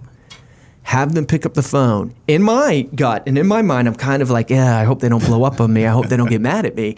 have 0.84 1.14
them 1.14 1.26
pick 1.26 1.46
up 1.46 1.56
the 1.56 1.64
phone. 1.64 2.14
In 2.28 2.44
my 2.44 2.88
gut 2.96 3.24
and 3.26 3.38
in 3.38 3.48
my 3.48 3.62
mind, 3.62 3.88
I'm 3.88 3.96
kind 3.96 4.22
of 4.22 4.30
like, 4.30 4.50
yeah, 4.50 4.78
I 4.78 4.84
hope 4.84 5.00
they 5.00 5.10
don't 5.10 5.26
blow 5.26 5.44
up 5.44 5.60
on 5.60 5.74
me. 5.74 5.86
I 5.86 5.92
hope 5.92 6.08
they 6.08 6.18
don't 6.18 6.30
get 6.30 6.42
mad 6.42 6.66
at 6.66 6.76
me 6.76 6.96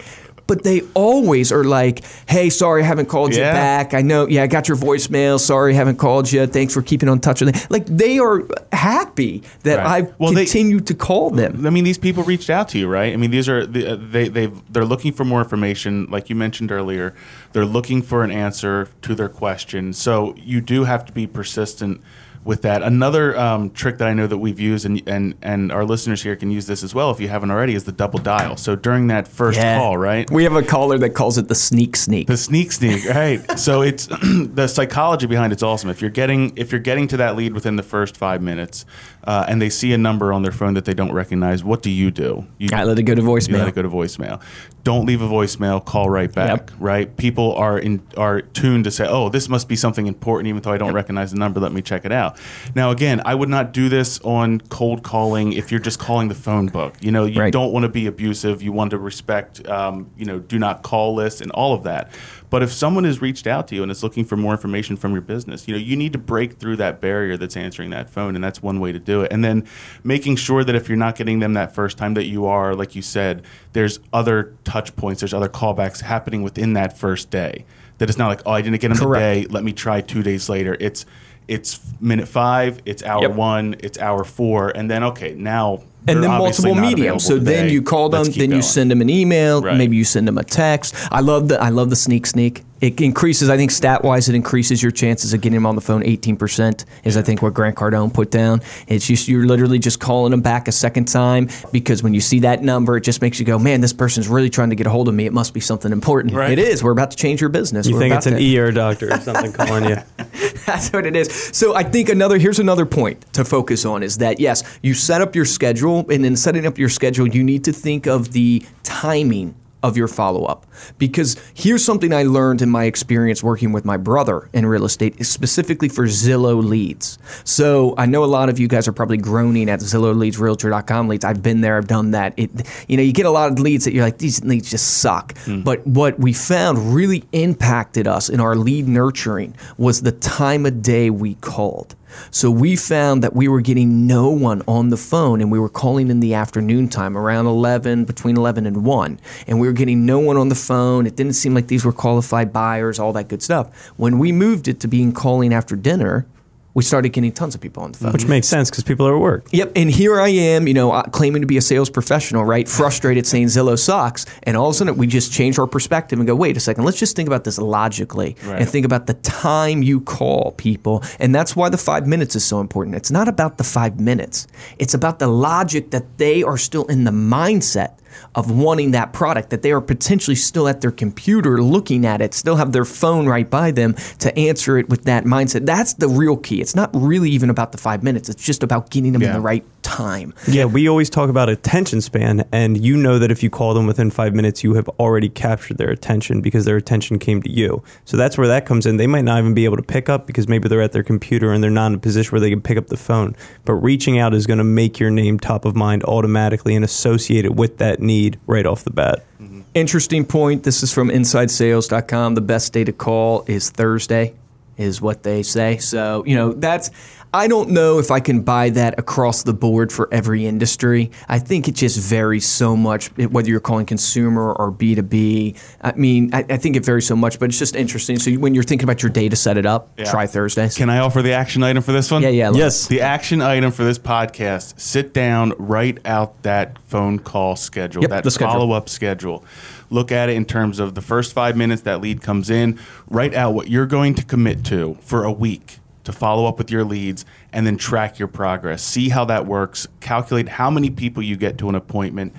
but 0.49 0.63
they 0.63 0.81
always 0.95 1.51
are 1.51 1.63
like, 1.63 2.03
"Hey, 2.27 2.49
sorry, 2.49 2.81
I 2.81 2.85
haven't 2.85 3.05
called 3.05 3.35
yeah. 3.35 3.51
you 3.51 3.53
back. 3.53 3.93
I 3.93 4.01
know, 4.01 4.27
yeah, 4.27 4.41
I 4.41 4.47
got 4.47 4.67
your 4.67 4.77
voicemail. 4.77 5.39
Sorry, 5.39 5.73
I 5.73 5.75
haven't 5.75 5.97
called 5.97 6.29
you. 6.31 6.47
Thanks 6.47 6.73
for 6.73 6.81
keeping 6.81 7.07
on 7.07 7.19
touch 7.19 7.41
with 7.41 7.53
me." 7.53 7.61
Like 7.69 7.85
they 7.85 8.17
are 8.17 8.41
happy 8.73 9.43
that 9.61 9.77
right. 9.77 9.87
I've 9.87 10.19
well, 10.19 10.33
continued 10.33 10.87
they, 10.87 10.93
to 10.93 10.95
call 10.95 11.29
them. 11.29 11.67
I 11.67 11.69
mean, 11.69 11.83
these 11.83 11.99
people 11.99 12.23
reached 12.23 12.49
out 12.49 12.67
to 12.69 12.79
you, 12.79 12.87
right? 12.87 13.13
I 13.13 13.15
mean, 13.15 13.29
these 13.29 13.47
are 13.47 13.61
uh, 13.61 13.67
they 13.67 14.27
they 14.27 14.47
they're 14.71 14.85
looking 14.85 15.13
for 15.13 15.23
more 15.23 15.39
information, 15.39 16.07
like 16.09 16.31
you 16.31 16.35
mentioned 16.35 16.71
earlier. 16.71 17.13
They're 17.53 17.65
looking 17.65 18.01
for 18.01 18.23
an 18.23 18.31
answer 18.31 18.89
to 19.03 19.13
their 19.13 19.29
question. 19.29 19.93
So 19.93 20.33
you 20.35 20.61
do 20.61 20.83
have 20.85 21.05
to 21.05 21.13
be 21.13 21.27
persistent 21.27 22.01
with 22.43 22.61
that. 22.63 22.81
Another 22.81 23.37
um, 23.37 23.69
trick 23.71 23.97
that 23.97 24.07
I 24.07 24.13
know 24.13 24.27
that 24.27 24.37
we've 24.37 24.59
used, 24.59 24.85
and, 24.85 25.01
and 25.07 25.35
and 25.41 25.71
our 25.71 25.85
listeners 25.85 26.23
here 26.23 26.35
can 26.35 26.51
use 26.51 26.67
this 26.67 26.83
as 26.83 26.95
well 26.95 27.11
if 27.11 27.19
you 27.19 27.27
haven't 27.27 27.51
already, 27.51 27.75
is 27.75 27.83
the 27.83 27.91
double 27.91 28.19
dial. 28.19 28.57
So 28.57 28.75
during 28.75 29.07
that 29.07 29.27
first 29.27 29.59
yeah. 29.59 29.77
call, 29.77 29.97
right? 29.97 30.29
We 30.31 30.43
have 30.43 30.55
a 30.55 30.63
caller 30.63 30.97
that 30.99 31.11
calls 31.11 31.37
it 31.37 31.47
the 31.47 31.55
sneak 31.55 31.95
sneak. 31.95 32.27
The 32.27 32.37
sneak 32.37 32.71
sneak, 32.71 33.05
right? 33.05 33.59
so 33.59 33.81
it's 33.81 34.07
the 34.21 34.67
psychology 34.67 35.27
behind 35.27 35.53
it's 35.53 35.63
awesome. 35.63 35.89
If 35.89 36.01
you're 36.01 36.09
getting 36.09 36.57
if 36.57 36.71
you're 36.71 36.81
getting 36.81 37.07
to 37.09 37.17
that 37.17 37.35
lead 37.35 37.53
within 37.53 37.75
the 37.75 37.83
first 37.83 38.17
five 38.17 38.41
minutes, 38.41 38.85
uh, 39.23 39.45
and 39.47 39.61
they 39.61 39.69
see 39.69 39.93
a 39.93 39.97
number 39.97 40.31
on 40.31 40.41
their 40.41 40.51
phone 40.51 40.73
that 40.75 40.85
they 40.85 40.93
don't 40.93 41.11
recognize, 41.11 41.63
what 41.63 41.81
do 41.81 41.89
you 41.89 42.11
do? 42.11 42.45
You 42.57 42.69
I 42.73 42.83
let 42.83 42.97
it 42.99 43.03
go 43.03 43.15
to 43.15 43.21
voicemail. 43.21 43.59
let 43.59 43.67
it 43.67 43.75
go 43.75 43.81
to 43.81 43.89
voicemail. 43.89 44.41
Don't 44.83 45.05
leave 45.05 45.21
a 45.21 45.27
voicemail. 45.27 45.83
Call 45.83 46.09
right 46.09 46.33
back. 46.33 46.49
Yep. 46.49 46.71
Right? 46.79 47.17
People 47.17 47.53
are 47.55 47.77
in 47.77 48.01
are 48.15 48.41
tuned 48.41 48.85
to 48.85 48.91
say, 48.91 49.05
"Oh, 49.07 49.29
this 49.29 49.49
must 49.49 49.67
be 49.67 49.75
something 49.75 50.07
important," 50.07 50.47
even 50.47 50.61
though 50.61 50.71
I 50.71 50.77
don't 50.77 50.89
yep. 50.89 50.95
recognize 50.95 51.31
the 51.31 51.37
number. 51.37 51.59
Let 51.59 51.73
me 51.73 51.81
check 51.81 52.05
it 52.05 52.11
out. 52.11 52.39
Now, 52.75 52.91
again, 52.91 53.21
I 53.25 53.35
would 53.35 53.49
not 53.49 53.73
do 53.73 53.89
this 53.89 54.19
on 54.21 54.61
cold 54.61 55.03
calling 55.03 55.53
if 55.53 55.71
you're 55.71 55.81
just 55.81 55.99
calling 55.99 56.29
the 56.29 56.35
phone 56.35 56.67
book. 56.67 56.95
You 57.01 57.11
know, 57.11 57.25
you 57.25 57.41
right. 57.41 57.51
don't 57.51 57.73
want 57.73 57.83
to 57.83 57.89
be 57.89 58.07
abusive. 58.07 58.61
You 58.61 58.71
want 58.71 58.91
to 58.91 58.97
respect, 58.97 59.67
um, 59.67 60.09
you 60.17 60.25
know, 60.25 60.39
do 60.39 60.57
not 60.57 60.81
call 60.81 61.13
lists 61.13 61.41
and 61.41 61.51
all 61.51 61.73
of 61.73 61.83
that. 61.83 62.11
But 62.49 62.63
if 62.63 62.71
someone 62.71 63.03
has 63.03 63.21
reached 63.21 63.45
out 63.45 63.67
to 63.67 63.75
you 63.75 63.83
and 63.83 63.91
is 63.91 64.01
looking 64.03 64.25
for 64.25 64.35
more 64.35 64.53
information 64.53 64.97
from 64.97 65.11
your 65.11 65.21
business, 65.21 65.67
you 65.67 65.73
know, 65.73 65.79
you 65.79 65.95
need 65.95 66.13
to 66.13 66.19
break 66.19 66.53
through 66.53 66.77
that 66.77 66.99
barrier 66.99 67.37
that's 67.37 67.55
answering 67.55 67.91
that 67.91 68.09
phone, 68.09 68.35
and 68.35 68.43
that's 68.43 68.61
one 68.61 68.79
way 68.79 68.91
to 68.91 68.99
do 68.99 69.21
it. 69.21 69.31
And 69.31 69.43
then 69.43 69.67
making 70.03 70.37
sure 70.37 70.63
that 70.63 70.75
if 70.75 70.89
you're 70.89 70.97
not 70.97 71.15
getting 71.15 71.39
them 71.39 71.53
that 71.53 71.75
first 71.75 71.97
time, 71.97 72.15
that 72.15 72.25
you 72.25 72.45
are, 72.45 72.73
like 72.73 72.95
you 72.95 73.01
said, 73.01 73.43
there's 73.73 73.99
other 74.11 74.55
touch 74.63 74.95
points, 74.95 75.21
there's 75.21 75.33
other 75.33 75.49
callbacks 75.49 76.01
happening 76.01 76.41
within 76.41 76.73
that 76.73 76.97
first 76.97 77.29
day. 77.29 77.65
That 77.99 78.09
it's 78.09 78.17
not 78.17 78.29
like, 78.29 78.41
oh, 78.45 78.51
I 78.51 78.61
didn't 78.61 78.79
get 78.79 78.87
them 78.89 78.97
Correct. 78.97 79.43
today. 79.43 79.53
Let 79.53 79.63
me 79.63 79.73
try 79.73 80.01
two 80.01 80.23
days 80.23 80.49
later. 80.49 80.75
It's 80.79 81.05
it's 81.47 81.79
minute 81.99 82.27
five, 82.27 82.79
it's 82.85 83.03
hour 83.03 83.23
yep. 83.23 83.31
one, 83.31 83.75
it's 83.79 83.97
hour 83.97 84.23
four, 84.23 84.69
and 84.69 84.89
then 84.89 85.03
okay, 85.03 85.33
now 85.33 85.83
and 86.07 86.23
then 86.23 86.31
multiple 86.31 86.75
mediums. 86.75 87.25
So 87.25 87.37
today. 87.37 87.55
then 87.55 87.69
you 87.69 87.81
call 87.81 88.09
them, 88.09 88.25
then 88.31 88.51
you 88.51 88.61
send 88.61 88.91
them 88.91 89.01
an 89.01 89.09
email, 89.09 89.61
right. 89.61 89.77
maybe 89.77 89.95
you 89.95 90.03
send 90.03 90.27
them 90.27 90.37
a 90.37 90.43
text. 90.43 90.95
I 91.11 91.19
love 91.21 91.47
the 91.49 91.61
I 91.61 91.69
love 91.69 91.89
the 91.89 91.95
sneak 91.95 92.25
sneak. 92.25 92.63
It 92.81 92.99
increases, 93.01 93.49
I 93.49 93.57
think, 93.57 93.71
stat 93.71 94.03
wise, 94.03 94.29
it 94.29 94.35
increases 94.35 94.81
your 94.81 94.91
chances 94.91 95.33
of 95.33 95.41
getting 95.41 95.55
them 95.55 95.65
on 95.65 95.75
the 95.75 95.81
phone 95.81 96.01
18%, 96.03 96.85
is 97.03 97.17
I 97.17 97.21
think 97.21 97.41
what 97.41 97.53
Grant 97.53 97.75
Cardone 97.75 98.13
put 98.13 98.31
down. 98.31 98.61
It's 98.87 99.05
just, 99.05 99.27
you're 99.27 99.45
literally 99.45 99.79
just 99.79 99.99
calling 99.99 100.31
them 100.31 100.41
back 100.41 100.67
a 100.67 100.71
second 100.71 101.09
time 101.09 101.49
because 101.71 102.01
when 102.03 102.13
you 102.13 102.21
see 102.21 102.39
that 102.39 102.63
number, 102.63 102.95
it 102.97 103.01
just 103.01 103.21
makes 103.21 103.39
you 103.39 103.45
go, 103.45 103.59
man, 103.59 103.81
this 103.81 103.93
person's 103.93 104.27
really 104.27 104.49
trying 104.49 104.69
to 104.69 104.75
get 104.75 104.87
a 104.87 104.89
hold 104.89 105.07
of 105.07 105.13
me. 105.13 105.25
It 105.25 105.33
must 105.33 105.53
be 105.53 105.59
something 105.59 105.91
important. 105.91 106.33
Right. 106.33 106.51
It 106.51 106.59
is. 106.59 106.83
We're 106.83 106.91
about 106.91 107.11
to 107.11 107.17
change 107.17 107.41
your 107.41 107.49
business. 107.49 107.87
You 107.87 107.95
We're 107.95 107.99
think 107.99 108.15
it's 108.15 108.27
an 108.27 108.37
to. 108.37 108.57
ER 108.57 108.71
doctor 108.71 109.13
or 109.13 109.19
something 109.19 109.51
calling 109.51 109.89
you. 109.89 109.97
That's 110.65 110.89
what 110.89 111.05
it 111.05 111.15
is. 111.15 111.31
So 111.53 111.75
I 111.75 111.83
think 111.83 112.09
another, 112.09 112.37
here's 112.37 112.59
another 112.59 112.85
point 112.85 113.33
to 113.33 113.43
focus 113.43 113.85
on 113.85 114.03
is 114.03 114.19
that, 114.19 114.39
yes, 114.39 114.63
you 114.81 114.93
set 114.93 115.21
up 115.21 115.35
your 115.35 115.45
schedule, 115.45 116.05
and 116.09 116.25
in 116.25 116.35
setting 116.35 116.65
up 116.65 116.77
your 116.77 116.89
schedule, 116.89 117.27
you 117.27 117.43
need 117.43 117.63
to 117.65 117.73
think 117.73 118.07
of 118.07 118.31
the 118.31 118.65
timing 118.83 119.55
of 119.83 119.95
your 119.95 120.07
follow 120.07 120.45
up. 120.45 120.65
Because 120.97 121.37
here's 121.53 121.83
something 121.83 122.13
I 122.13 122.23
learned 122.23 122.61
in 122.61 122.69
my 122.69 122.85
experience 122.85 123.41
working 123.43 123.71
with 123.71 123.85
my 123.85 123.97
brother 123.97 124.49
in 124.53 124.65
real 124.65 124.85
estate, 124.85 125.25
specifically 125.25 125.89
for 125.89 126.05
Zillow 126.05 126.63
leads. 126.63 127.17
So 127.43 127.93
I 127.97 128.05
know 128.05 128.23
a 128.23 128.25
lot 128.25 128.49
of 128.49 128.59
you 128.59 128.67
guys 128.67 128.87
are 128.87 128.93
probably 128.93 129.17
groaning 129.17 129.69
at 129.69 129.79
Zillow 129.79 130.15
leads, 130.15 130.37
Realtor.com 130.37 131.07
leads. 131.07 131.23
I've 131.23 131.41
been 131.41 131.61
there, 131.61 131.77
I've 131.77 131.87
done 131.87 132.11
that. 132.11 132.33
It, 132.37 132.49
you 132.87 132.97
know, 132.97 133.03
you 133.03 133.13
get 133.13 133.25
a 133.25 133.31
lot 133.31 133.51
of 133.51 133.59
leads 133.59 133.85
that 133.85 133.93
you're 133.93 134.03
like, 134.03 134.17
these 134.17 134.43
leads 134.43 134.69
just 134.69 134.97
suck. 134.97 135.33
Mm. 135.45 135.63
But 135.63 135.85
what 135.87 136.19
we 136.19 136.33
found 136.33 136.93
really 136.93 137.23
impacted 137.31 138.07
us 138.07 138.29
in 138.29 138.39
our 138.39 138.55
lead 138.55 138.87
nurturing 138.87 139.55
was 139.77 140.01
the 140.01 140.11
time 140.11 140.65
of 140.65 140.81
day 140.81 141.09
we 141.09 141.35
called. 141.35 141.95
So 142.31 142.51
we 142.51 142.75
found 142.75 143.23
that 143.23 143.35
we 143.35 143.47
were 143.47 143.61
getting 143.61 144.07
no 144.07 144.29
one 144.29 144.61
on 144.67 144.89
the 144.89 144.97
phone 144.97 145.41
and 145.41 145.51
we 145.51 145.59
were 145.59 145.69
calling 145.69 146.09
in 146.09 146.19
the 146.19 146.33
afternoon 146.33 146.89
time 146.89 147.17
around 147.17 147.45
11, 147.45 148.05
between 148.05 148.37
11 148.37 148.65
and 148.65 148.83
1. 148.83 149.19
And 149.47 149.59
we 149.59 149.67
were 149.67 149.73
getting 149.73 150.05
no 150.05 150.19
one 150.19 150.37
on 150.37 150.49
the 150.49 150.55
phone. 150.55 151.05
It 151.05 151.15
didn't 151.15 151.33
seem 151.33 151.53
like 151.53 151.67
these 151.67 151.85
were 151.85 151.91
qualified 151.91 152.51
buyers, 152.53 152.99
all 152.99 153.13
that 153.13 153.27
good 153.27 153.41
stuff. 153.41 153.89
When 153.97 154.19
we 154.19 154.31
moved 154.31 154.67
it 154.67 154.79
to 154.81 154.87
being 154.87 155.11
calling 155.11 155.53
after 155.53 155.75
dinner, 155.75 156.25
we 156.75 156.83
started 156.83 157.09
getting 157.09 157.31
tons 157.31 157.55
of 157.55 157.61
people 157.61 157.83
on 157.83 157.91
the 157.93 157.97
phone. 157.97 158.11
Which 158.13 158.27
makes 158.27 158.47
sense 158.47 158.69
because 158.69 158.83
people 158.83 159.07
are 159.07 159.15
at 159.15 159.21
work. 159.21 159.47
Yep, 159.51 159.71
and 159.75 159.89
here 159.89 160.19
I 160.21 160.29
am, 160.29 160.67
you 160.67 160.73
know, 160.73 160.91
uh, 160.91 161.03
claiming 161.03 161.41
to 161.41 161.47
be 161.47 161.57
a 161.57 161.61
sales 161.61 161.89
professional, 161.89 162.45
right? 162.45 162.69
Frustrated, 162.69 163.25
saying 163.25 163.47
Zillow 163.47 163.77
sucks, 163.77 164.25
and 164.43 164.55
all 164.55 164.67
of 164.69 164.75
a 164.75 164.77
sudden 164.77 164.95
we 164.97 165.07
just 165.07 165.31
change 165.33 165.57
our 165.57 165.67
perspective 165.67 166.19
and 166.19 166.27
go, 166.27 166.35
wait 166.35 166.55
a 166.57 166.59
second, 166.59 166.83
let's 166.85 166.99
just 166.99 167.15
think 167.15 167.27
about 167.27 167.43
this 167.43 167.57
logically 167.57 168.35
Right. 168.45 168.61
and 168.61 168.69
think 168.69 168.85
about 168.85 169.07
the 169.07 169.15
time 169.15 169.81
you 169.83 170.01
call 170.01 170.53
people, 170.57 171.03
and 171.19 171.33
that's 171.33 171.55
why 171.55 171.69
the 171.69 171.77
five 171.77 172.05
minutes 172.07 172.35
is 172.35 172.45
so 172.45 172.59
important. 172.59 172.95
It's 172.95 173.11
not 173.11 173.27
about 173.27 173.57
the 173.57 173.63
five 173.63 173.99
minutes; 173.99 174.47
it's 174.77 174.93
about 174.93 175.19
the 175.19 175.27
logic 175.27 175.91
that 175.91 176.17
they 176.17 176.43
are 176.43 176.57
still 176.57 176.85
in 176.85 177.03
the 177.03 177.11
mindset 177.11 177.97
of 178.35 178.51
wanting 178.51 178.91
that 178.91 179.13
product, 179.13 179.49
that 179.49 179.61
they 179.61 179.71
are 179.71 179.81
potentially 179.81 180.35
still 180.35 180.67
at 180.67 180.81
their 180.81 180.91
computer 180.91 181.61
looking 181.61 182.05
at 182.05 182.21
it, 182.21 182.33
still 182.33 182.55
have 182.55 182.71
their 182.71 182.85
phone 182.85 183.27
right 183.27 183.49
by 183.49 183.71
them 183.71 183.95
to 184.19 184.37
answer 184.37 184.77
it 184.77 184.89
with 184.89 185.03
that 185.03 185.25
mindset. 185.25 185.65
That's 185.65 185.93
the 185.93 186.07
real 186.07 186.37
key. 186.37 186.61
It's 186.61 186.75
not 186.75 186.89
really 186.93 187.29
even 187.29 187.49
about 187.49 187.71
the 187.71 187.77
five 187.77 188.03
minutes, 188.03 188.29
it's 188.29 188.43
just 188.43 188.63
about 188.63 188.89
getting 188.89 189.13
them 189.13 189.21
in 189.21 189.33
the 189.33 189.41
right 189.41 189.63
time. 189.89 190.33
Yeah, 190.47 190.65
we 190.65 190.87
always 190.87 191.09
talk 191.09 191.29
about 191.29 191.49
attention 191.49 192.01
span, 192.01 192.47
and 192.51 192.77
you 192.77 192.95
know 192.95 193.19
that 193.19 193.31
if 193.31 193.41
you 193.41 193.49
call 193.49 193.73
them 193.73 193.87
within 193.87 194.11
five 194.11 194.33
minutes, 194.35 194.63
you 194.63 194.75
have 194.75 194.87
already 194.99 195.29
captured 195.29 195.77
their 195.77 195.89
attention 195.89 196.41
because 196.41 196.65
their 196.65 196.77
attention 196.77 197.19
came 197.19 197.41
to 197.41 197.51
you. 197.51 197.83
So 198.05 198.15
that's 198.15 198.37
where 198.37 198.47
that 198.47 198.65
comes 198.65 198.85
in. 198.85 198.97
They 198.97 199.07
might 199.07 199.25
not 199.25 199.39
even 199.39 199.53
be 199.53 199.65
able 199.65 199.77
to 199.77 199.83
pick 199.83 200.09
up 200.09 200.27
because 200.27 200.47
maybe 200.47 200.69
they're 200.69 200.81
at 200.81 200.91
their 200.91 201.03
computer 201.03 201.51
and 201.51 201.63
they're 201.63 201.71
not 201.71 201.87
in 201.87 201.95
a 201.95 201.99
position 201.99 202.31
where 202.31 202.39
they 202.39 202.49
can 202.49 202.61
pick 202.61 202.77
up 202.77 202.87
the 202.87 202.97
phone. 202.97 203.35
But 203.65 203.73
reaching 203.73 204.19
out 204.19 204.33
is 204.33 204.45
going 204.45 204.59
to 204.59 204.63
make 204.63 204.99
your 204.99 205.09
name 205.09 205.39
top 205.39 205.65
of 205.65 205.75
mind 205.75 206.03
automatically 206.03 206.75
and 206.75 206.85
associate 206.85 207.45
it 207.45 207.55
with 207.55 207.77
that 207.79 207.99
need 207.99 208.39
right 208.47 208.65
off 208.65 208.83
the 208.83 208.91
bat. 208.91 209.25
Mm-hmm. 209.41 209.61
Interesting 209.73 210.25
point. 210.25 210.63
This 210.63 210.83
is 210.83 210.93
from 210.93 211.09
InsideSales.com. 211.09 212.35
The 212.35 212.41
best 212.41 212.73
day 212.73 212.83
to 212.83 212.91
call 212.91 213.43
is 213.47 213.69
Thursday, 213.69 214.35
is 214.77 215.01
what 215.01 215.23
they 215.23 215.43
say. 215.43 215.77
So, 215.77 216.23
you 216.25 216.35
know, 216.35 216.53
that's. 216.53 216.91
I 217.31 217.47
don't 217.47 217.69
know 217.69 217.99
if 217.99 218.09
I 218.09 218.19
can 218.21 218.41
buy 218.41 218.71
that 218.71 218.97
across 218.97 219.43
the 219.43 219.53
board 219.53 219.91
for 219.91 220.09
every 220.11 220.47
industry. 220.47 221.11
I 221.27 221.37
think 221.37 221.67
it 221.67 221.75
just 221.75 221.99
varies 221.99 222.47
so 222.47 222.75
much, 222.75 223.11
eh, 223.19 223.25
whether 223.25 223.47
you're 223.49 223.59
calling 223.59 223.85
consumer 223.85 224.51
or 224.53 224.71
B2B. 224.71 225.55
I 225.81 225.91
mean, 225.91 226.33
I, 226.33 226.43
I 226.49 226.57
think 226.57 226.75
it 226.75 226.83
varies 226.83 227.05
so 227.05 227.15
much, 227.15 227.37
but 227.37 227.49
it's 227.49 227.59
just 227.59 227.75
interesting. 227.75 228.17
So 228.17 228.31
when 228.33 228.55
you're 228.55 228.63
thinking 228.63 228.85
about 228.85 229.03
your 229.03 229.11
day 229.11 229.29
to 229.29 229.35
set 229.35 229.57
it 229.57 229.67
up, 229.67 229.91
Yeah. 229.97 230.05
try 230.09 230.25
Thursdays. 230.25 230.75
Can 230.75 230.89
I 230.89 230.97
offer 230.99 231.21
the 231.21 231.33
action 231.33 231.61
item 231.61 231.83
for 231.83 231.91
this 231.91 232.09
one? 232.09 232.23
yeah, 232.23 232.29
yeah. 232.29 232.45
I 232.45 232.49
love 232.49 232.57
Yes. 232.57 232.87
The 232.87 233.01
action 233.01 233.41
item 233.43 233.71
for 233.71 233.83
this 233.83 233.99
podcast: 233.99 234.79
sit 234.79 235.13
down, 235.13 235.53
write 235.59 235.99
out 236.05 236.41
that 236.41 236.79
phone 236.87 237.19
call 237.19 237.55
schedule, 237.55 238.01
Yep, 238.01 238.09
that 238.09 238.23
the 238.23 238.31
schedule. 238.31 238.53
follow 238.53 238.71
up 238.71 238.89
schedule. 238.89 239.45
Look 239.91 240.11
at 240.11 240.29
it 240.29 240.35
in 240.35 240.45
terms 240.45 240.79
of 240.79 240.95
the 240.95 241.01
first 241.01 241.33
five 241.33 241.55
minutes 241.55 241.83
that 241.83 242.01
lead 242.01 242.21
comes 242.23 242.49
in. 242.49 242.79
Write 243.07 243.35
out 243.35 243.53
what 243.53 243.69
you're 243.69 243.85
going 243.85 244.15
to 244.15 244.25
commit 244.25 244.63
to 244.65 244.97
for 245.01 245.23
a 245.25 245.31
week 245.31 245.77
to 246.09 246.17
follow 246.17 246.45
up 246.47 246.57
with 246.57 246.71
your 246.71 246.83
leads, 246.83 247.23
and 247.53 247.65
then 247.65 247.77
track 247.77 248.17
your 248.17 248.27
progress. 248.27 248.81
See 248.81 249.09
how 249.09 249.25
that 249.25 249.45
works. 249.45 249.87
Calculate 249.99 250.49
how 250.49 250.69
many 250.69 250.89
people 250.89 251.21
you 251.21 251.37
get 251.37 251.57
to 251.59 251.69
an 251.69 251.75
appointment. 251.75 252.33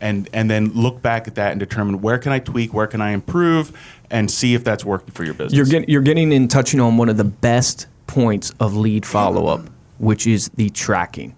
And, 0.00 0.28
and 0.32 0.50
then 0.50 0.72
look 0.72 1.00
back 1.00 1.28
at 1.28 1.36
that 1.36 1.52
and 1.52 1.60
determine 1.60 2.00
where 2.00 2.18
can 2.18 2.32
I 2.32 2.40
tweak, 2.40 2.74
where 2.74 2.88
can 2.88 3.00
I 3.00 3.12
improve, 3.12 3.72
and 4.10 4.28
see 4.28 4.54
if 4.54 4.64
that's 4.64 4.84
working 4.84 5.12
for 5.12 5.22
your 5.22 5.34
business. 5.34 5.54
You're 5.54 5.66
getting 5.66 5.88
you're 5.88 6.02
getting 6.02 6.32
in 6.32 6.48
touching 6.48 6.80
on 6.80 6.96
one 6.96 7.08
of 7.08 7.16
the 7.16 7.24
best 7.24 7.86
points 8.08 8.52
of 8.58 8.76
lead 8.76 9.06
follow 9.06 9.46
up, 9.46 9.70
which 9.98 10.26
is 10.26 10.48
the 10.56 10.70
tracking. 10.70 11.36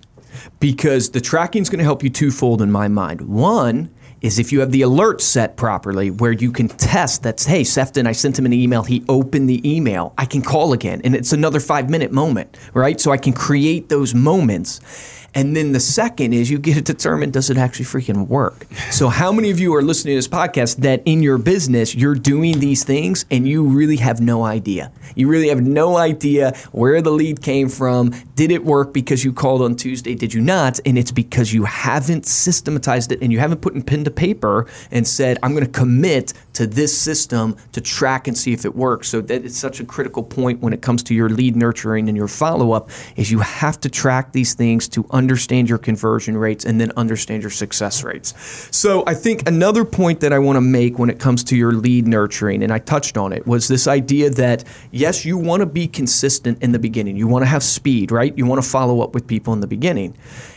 Because 0.60 1.10
the 1.10 1.20
tracking 1.20 1.60
is 1.60 1.68
going 1.68 1.78
to 1.78 1.84
help 1.84 2.02
you 2.02 2.08
twofold 2.08 2.62
in 2.62 2.72
my 2.72 2.88
mind. 2.88 3.20
One 3.20 3.90
is 4.24 4.38
if 4.38 4.52
you 4.52 4.60
have 4.60 4.72
the 4.72 4.80
alert 4.80 5.20
set 5.20 5.54
properly, 5.54 6.10
where 6.10 6.32
you 6.32 6.50
can 6.50 6.66
test 6.66 7.22
that, 7.24 7.42
hey, 7.44 7.62
Sefton, 7.62 8.06
I 8.06 8.12
sent 8.12 8.38
him 8.38 8.46
an 8.46 8.54
email, 8.54 8.82
he 8.82 9.04
opened 9.06 9.50
the 9.50 9.60
email, 9.70 10.14
I 10.16 10.24
can 10.24 10.40
call 10.40 10.72
again, 10.72 11.02
and 11.04 11.14
it's 11.14 11.34
another 11.34 11.60
five 11.60 11.90
minute 11.90 12.10
moment, 12.10 12.56
right? 12.72 12.98
So 12.98 13.12
I 13.12 13.18
can 13.18 13.34
create 13.34 13.90
those 13.90 14.14
moments. 14.14 14.80
And 15.34 15.56
then 15.56 15.72
the 15.72 15.80
second 15.80 16.32
is 16.32 16.48
you 16.48 16.58
get 16.58 16.74
to 16.74 16.80
determine 16.80 17.32
does 17.32 17.50
it 17.50 17.58
actually 17.58 17.86
freaking 17.86 18.28
work? 18.28 18.66
So, 18.92 19.08
how 19.08 19.32
many 19.32 19.50
of 19.50 19.58
you 19.58 19.74
are 19.74 19.82
listening 19.82 20.12
to 20.12 20.18
this 20.18 20.28
podcast 20.28 20.76
that 20.76 21.02
in 21.04 21.22
your 21.22 21.38
business 21.38 21.94
you're 21.94 22.14
doing 22.14 22.60
these 22.60 22.84
things 22.84 23.24
and 23.30 23.46
you 23.48 23.64
really 23.64 23.96
have 23.96 24.20
no 24.20 24.44
idea? 24.44 24.92
You 25.16 25.28
really 25.28 25.48
have 25.48 25.60
no 25.60 25.96
idea 25.96 26.56
where 26.70 27.02
the 27.02 27.10
lead 27.10 27.42
came 27.42 27.68
from. 27.68 28.14
Did 28.36 28.52
it 28.52 28.64
work 28.64 28.92
because 28.92 29.24
you 29.24 29.32
called 29.32 29.62
on 29.62 29.74
Tuesday? 29.74 30.14
Did 30.14 30.32
you 30.32 30.40
not? 30.40 30.78
And 30.86 30.96
it's 30.96 31.10
because 31.10 31.52
you 31.52 31.64
haven't 31.64 32.26
systematized 32.26 33.10
it 33.10 33.20
and 33.20 33.32
you 33.32 33.40
haven't 33.40 33.60
put 33.60 33.74
in 33.74 33.82
pen 33.82 34.04
to 34.04 34.10
paper 34.12 34.66
and 34.92 35.06
said, 35.06 35.38
I'm 35.42 35.52
going 35.52 35.66
to 35.66 35.70
commit 35.70 36.32
to 36.54 36.66
this 36.66 36.96
system 36.96 37.56
to 37.72 37.80
track 37.80 38.28
and 38.28 38.38
see 38.38 38.52
if 38.52 38.64
it 38.64 38.76
works. 38.76 39.08
So 39.08 39.20
that 39.20 39.44
is 39.44 39.56
such 39.56 39.80
a 39.80 39.84
critical 39.84 40.22
point 40.22 40.62
when 40.62 40.72
it 40.72 40.82
comes 40.82 41.02
to 41.04 41.14
your 41.14 41.28
lead 41.28 41.56
nurturing 41.56 42.08
and 42.08 42.16
your 42.16 42.28
follow 42.28 42.70
up 42.70 42.90
is 43.16 43.32
you 43.32 43.40
have 43.40 43.80
to 43.80 43.88
track 43.88 44.32
these 44.32 44.54
things 44.54 44.86
to 44.88 45.04
understand 45.10 45.23
your 45.28 45.78
conversion 45.78 46.36
rates 46.36 46.64
and 46.64 46.80
then 46.80 46.92
understand 46.96 47.42
your 47.42 47.50
success 47.50 48.02
rates. 48.02 48.34
So 48.70 49.04
I 49.06 49.14
think 49.14 49.48
another 49.48 49.84
point 49.84 50.20
that 50.20 50.32
I 50.32 50.38
want 50.38 50.56
to 50.56 50.60
make 50.60 50.98
when 50.98 51.10
it 51.10 51.18
comes 51.18 51.44
to 51.44 51.56
your 51.56 51.72
lead 51.72 52.06
nurturing 52.06 52.62
and 52.62 52.72
I 52.72 52.78
touched 52.78 53.16
on 53.16 53.32
it 53.32 53.46
was 53.46 53.68
this 53.68 53.86
idea 53.86 54.30
that 54.30 54.64
yes, 54.90 55.24
you 55.24 55.38
want 55.38 55.60
to 55.60 55.66
be 55.66 55.86
consistent 55.86 56.62
in 56.62 56.72
the 56.72 56.78
beginning. 56.78 57.16
You 57.16 57.28
want 57.28 57.42
to 57.42 57.48
have 57.48 57.62
speed, 57.62 58.10
right? 58.10 58.36
You 58.36 58.46
want 58.46 58.62
to 58.62 58.68
follow 58.68 59.00
up 59.00 59.14
with 59.14 59.26
people 59.26 59.52
in 59.52 59.60
the 59.60 59.66
beginning. 59.66 60.16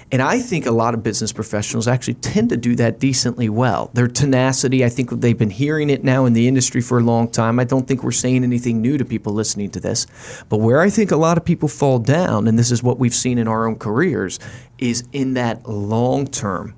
And 0.10 0.22
I 0.22 0.40
think 0.40 0.66
a 0.66 0.72
lot 0.72 0.94
of 0.94 1.04
business 1.04 1.34
professionals 1.34 1.86
actually 1.86 2.14
tend 2.16 2.50
to 2.50 2.58
do 2.58 2.76
that 2.78 3.00
decently 3.00 3.50
well. 3.50 3.90
Their 3.94 4.08
tenacity, 4.08 4.86
I 4.86 4.90
think 4.90 5.10
they've 5.10 5.38
been 5.38 5.50
hearing 5.50 5.90
it 5.90 6.04
now 6.04 6.24
in 6.24 6.32
the 6.32 6.48
industry 6.48 6.80
for 6.80 7.00
a 7.00 7.04
long 7.04 7.30
time. 7.30 7.60
I 7.60 7.66
don't 7.66 7.86
think 7.86 8.04
we're 8.04 8.12
saying 8.12 8.44
anything 8.44 8.82
new 8.82 8.98
to 8.98 9.04
people 9.04 9.34
listening 9.34 9.70
to 9.72 9.82
this. 9.82 10.08
But 10.48 10.62
where 10.62 10.80
I 10.80 10.90
think 10.90 11.12
a 11.12 11.18
lot 11.18 11.38
of 11.38 11.44
people 11.44 11.68
fall 11.68 12.00
down, 12.00 12.48
and 12.48 12.58
this 12.58 12.72
is 12.72 12.82
what 12.82 13.00
we've 13.00 13.14
seen 13.14 13.38
in 13.38 13.50
our 13.50 13.68
own 13.68 13.76
careers, 13.76 14.40
is 14.78 15.04
in 15.12 15.34
that 15.34 15.68
long 15.68 16.26
term 16.26 16.77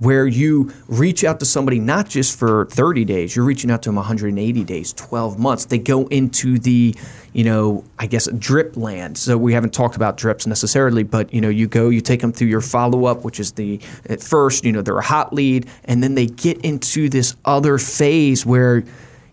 where 0.00 0.26
you 0.26 0.72
reach 0.88 1.24
out 1.24 1.38
to 1.38 1.46
somebody 1.46 1.78
not 1.78 2.08
just 2.08 2.38
for 2.38 2.66
30 2.66 3.04
days, 3.04 3.36
you're 3.36 3.44
reaching 3.44 3.70
out 3.70 3.82
to 3.82 3.90
them 3.90 3.96
180 3.96 4.64
days, 4.64 4.92
12 4.94 5.38
months. 5.38 5.66
They 5.66 5.78
go 5.78 6.06
into 6.06 6.58
the, 6.58 6.94
you 7.34 7.44
know, 7.44 7.84
I 7.98 8.06
guess 8.06 8.26
drip 8.38 8.78
land. 8.78 9.18
So 9.18 9.36
we 9.36 9.52
haven't 9.52 9.74
talked 9.74 9.96
about 9.96 10.16
drips 10.16 10.46
necessarily, 10.46 11.02
but 11.02 11.32
you 11.32 11.40
know, 11.42 11.50
you 11.50 11.68
go, 11.68 11.90
you 11.90 12.00
take 12.00 12.22
them 12.22 12.32
through 12.32 12.48
your 12.48 12.62
follow 12.62 13.04
up, 13.04 13.24
which 13.24 13.38
is 13.38 13.52
the 13.52 13.78
at 14.08 14.22
first, 14.22 14.64
you 14.64 14.72
know, 14.72 14.80
they're 14.80 14.98
a 14.98 15.04
hot 15.04 15.34
lead, 15.34 15.68
and 15.84 16.02
then 16.02 16.14
they 16.14 16.26
get 16.26 16.58
into 16.64 17.10
this 17.10 17.36
other 17.44 17.76
phase 17.76 18.44
where 18.46 18.82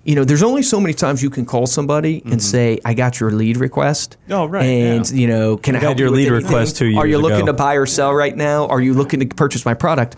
you 0.03 0.15
know, 0.15 0.23
there's 0.23 0.43
only 0.43 0.63
so 0.63 0.80
many 0.80 0.93
times 0.93 1.21
you 1.21 1.30
can 1.30 1.45
call 1.45 1.67
somebody 1.67 2.21
and 2.21 2.36
mm-hmm. 2.36 2.39
say, 2.39 2.80
"I 2.86 2.93
got 2.93 3.19
your 3.19 3.30
lead 3.30 3.58
request." 3.58 4.15
Oh, 4.30 4.45
right, 4.45 4.63
And 4.63 5.10
yeah. 5.10 5.17
you 5.17 5.27
know, 5.27 5.58
can 5.58 5.75
I, 5.75 5.80
I 5.80 5.82
help 5.82 5.99
your 5.99 6.08
you 6.08 6.15
lead 6.15 6.27
anything? 6.30 6.45
request 6.45 6.77
two 6.77 6.86
Are 6.97 7.06
you 7.06 7.17
years 7.17 7.21
looking 7.21 7.39
ago. 7.39 7.47
to 7.47 7.53
buy 7.53 7.73
or 7.73 7.86
sell 7.86 8.13
right 8.13 8.36
now? 8.36 8.67
Are 8.67 8.80
you 8.80 8.93
looking 8.93 9.19
to 9.19 9.25
purchase 9.25 9.65
my 9.65 9.73
product? 9.73 10.15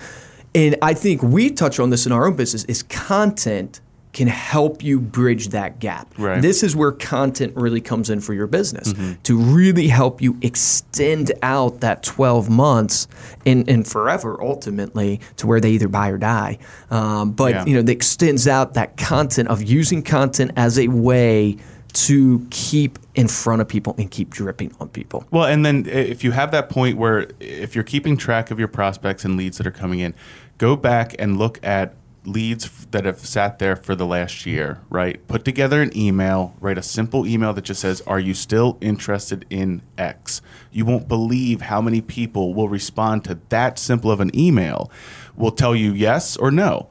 And 0.55 0.75
I 0.81 0.93
think 0.93 1.21
we 1.21 1.49
touch 1.51 1.79
on 1.79 1.89
this 1.89 2.05
in 2.05 2.11
our 2.11 2.25
own 2.25 2.35
business 2.35 2.63
is 2.65 2.83
content 2.83 3.81
can 4.11 4.27
help 4.27 4.83
you 4.83 4.99
bridge 4.99 5.49
that 5.49 5.77
gap. 5.79 6.11
Right. 6.17 6.41
This 6.41 6.63
is 6.63 6.75
where 6.75 6.91
content 6.91 7.55
really 7.55 7.79
comes 7.79 8.09
in 8.09 8.21
for 8.21 8.33
your 8.33 8.47
business 8.47 8.91
to 9.23 9.37
really 9.37 9.87
help 9.87 10.19
you 10.19 10.35
extend 10.41 11.31
out 11.43 11.81
that 11.81 12.01
12 12.01 12.49
months 12.49 13.07
and, 13.45 13.69
and 13.69 13.87
forever 13.87 14.41
ultimately 14.41 15.21
to 15.37 15.45
where 15.45 15.59
they 15.61 15.69
either 15.71 15.87
buy 15.87 16.09
or 16.09 16.17
die. 16.17 16.57
Um, 16.89 17.33
but 17.33 17.51
Yeah. 17.53 17.65
you 17.67 17.75
know, 17.75 17.83
that 17.83 17.91
extends 17.91 18.47
out 18.47 18.73
that 18.73 18.97
content 18.97 19.47
of 19.49 19.61
using 19.61 20.01
content 20.01 20.53
as 20.55 20.79
a 20.79 20.87
way 20.87 21.57
to 21.93 22.45
keep 22.49 22.99
in 23.15 23.27
front 23.27 23.61
of 23.61 23.67
people 23.67 23.95
and 23.97 24.09
keep 24.11 24.29
dripping 24.29 24.73
on 24.79 24.89
people. 24.89 25.25
Well, 25.31 25.45
and 25.45 25.65
then 25.65 25.85
if 25.87 26.23
you 26.23 26.31
have 26.31 26.51
that 26.51 26.69
point 26.69 26.97
where 26.97 27.27
if 27.39 27.75
you're 27.75 27.83
keeping 27.83 28.17
track 28.17 28.51
of 28.51 28.59
your 28.59 28.67
prospects 28.67 29.25
and 29.25 29.37
leads 29.37 29.57
that 29.57 29.67
are 29.67 29.71
coming 29.71 29.99
in, 29.99 30.13
go 30.57 30.75
back 30.75 31.15
and 31.17 31.37
look 31.37 31.59
at 31.63 31.95
leads 32.25 32.85
that 32.91 33.05
have 33.05 33.19
sat 33.19 33.59
there 33.59 33.75
for 33.75 33.95
the 33.95 34.05
last 34.05 34.45
year, 34.45 34.81
right? 34.89 35.25
Put 35.27 35.45
together 35.45 35.81
an 35.81 35.95
email, 35.97 36.55
write 36.59 36.77
a 36.77 36.83
simple 36.83 37.25
email 37.25 37.53
that 37.53 37.63
just 37.63 37.81
says, 37.81 38.01
Are 38.01 38.19
you 38.19 38.33
still 38.33 38.77
interested 38.81 39.45
in 39.49 39.81
X? 39.97 40.41
You 40.71 40.85
won't 40.85 41.07
believe 41.07 41.61
how 41.61 41.81
many 41.81 42.01
people 42.01 42.53
will 42.53 42.69
respond 42.69 43.23
to 43.25 43.39
that 43.49 43.79
simple 43.79 44.11
of 44.11 44.19
an 44.19 44.37
email, 44.37 44.91
will 45.35 45.51
tell 45.51 45.75
you 45.75 45.93
yes 45.93 46.37
or 46.37 46.51
no. 46.51 46.89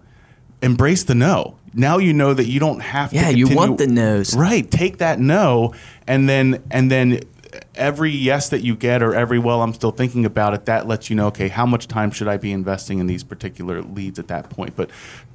Embrace 0.63 1.05
the 1.05 1.15
no. 1.15 1.57
Now 1.75 1.99
you 1.99 2.13
know 2.13 2.35
that 2.35 2.47
you 2.47 2.59
don't 2.59 2.81
have 2.81 3.11
to. 3.11 3.17
Yeah, 3.17 3.29
you 3.29 3.55
want 3.55 3.79
the 3.79 3.87
no's. 3.87 4.35
Right. 4.37 4.69
Take 4.69 4.99
that 4.99 5.21
no, 5.21 5.75
and 6.07 6.29
then 6.29 6.63
and 6.71 6.91
then 6.91 7.21
every 7.75 8.11
yes 8.11 8.51
that 8.51 8.61
you 8.61 8.75
get 8.75 9.03
or 9.03 9.15
every 9.15 9.39
well 9.39 9.63
I'm 9.63 9.73
still 9.73 9.91
thinking 9.91 10.25
about 10.25 10.55
it, 10.55 10.65
that 10.67 10.87
lets 10.87 11.09
you 11.09 11.17
know, 11.17 11.29
okay, 11.29 11.49
how 11.49 11.67
much 11.67 11.87
time 11.87 12.11
should 12.11 12.29
I 12.29 12.37
be 12.37 12.53
investing 12.53 12.99
in 12.99 13.07
these 13.07 13.23
particular 13.25 13.83
leads 13.83 14.19
at 14.19 14.29
that 14.29 14.51
point? 14.51 14.75
But 14.77 14.91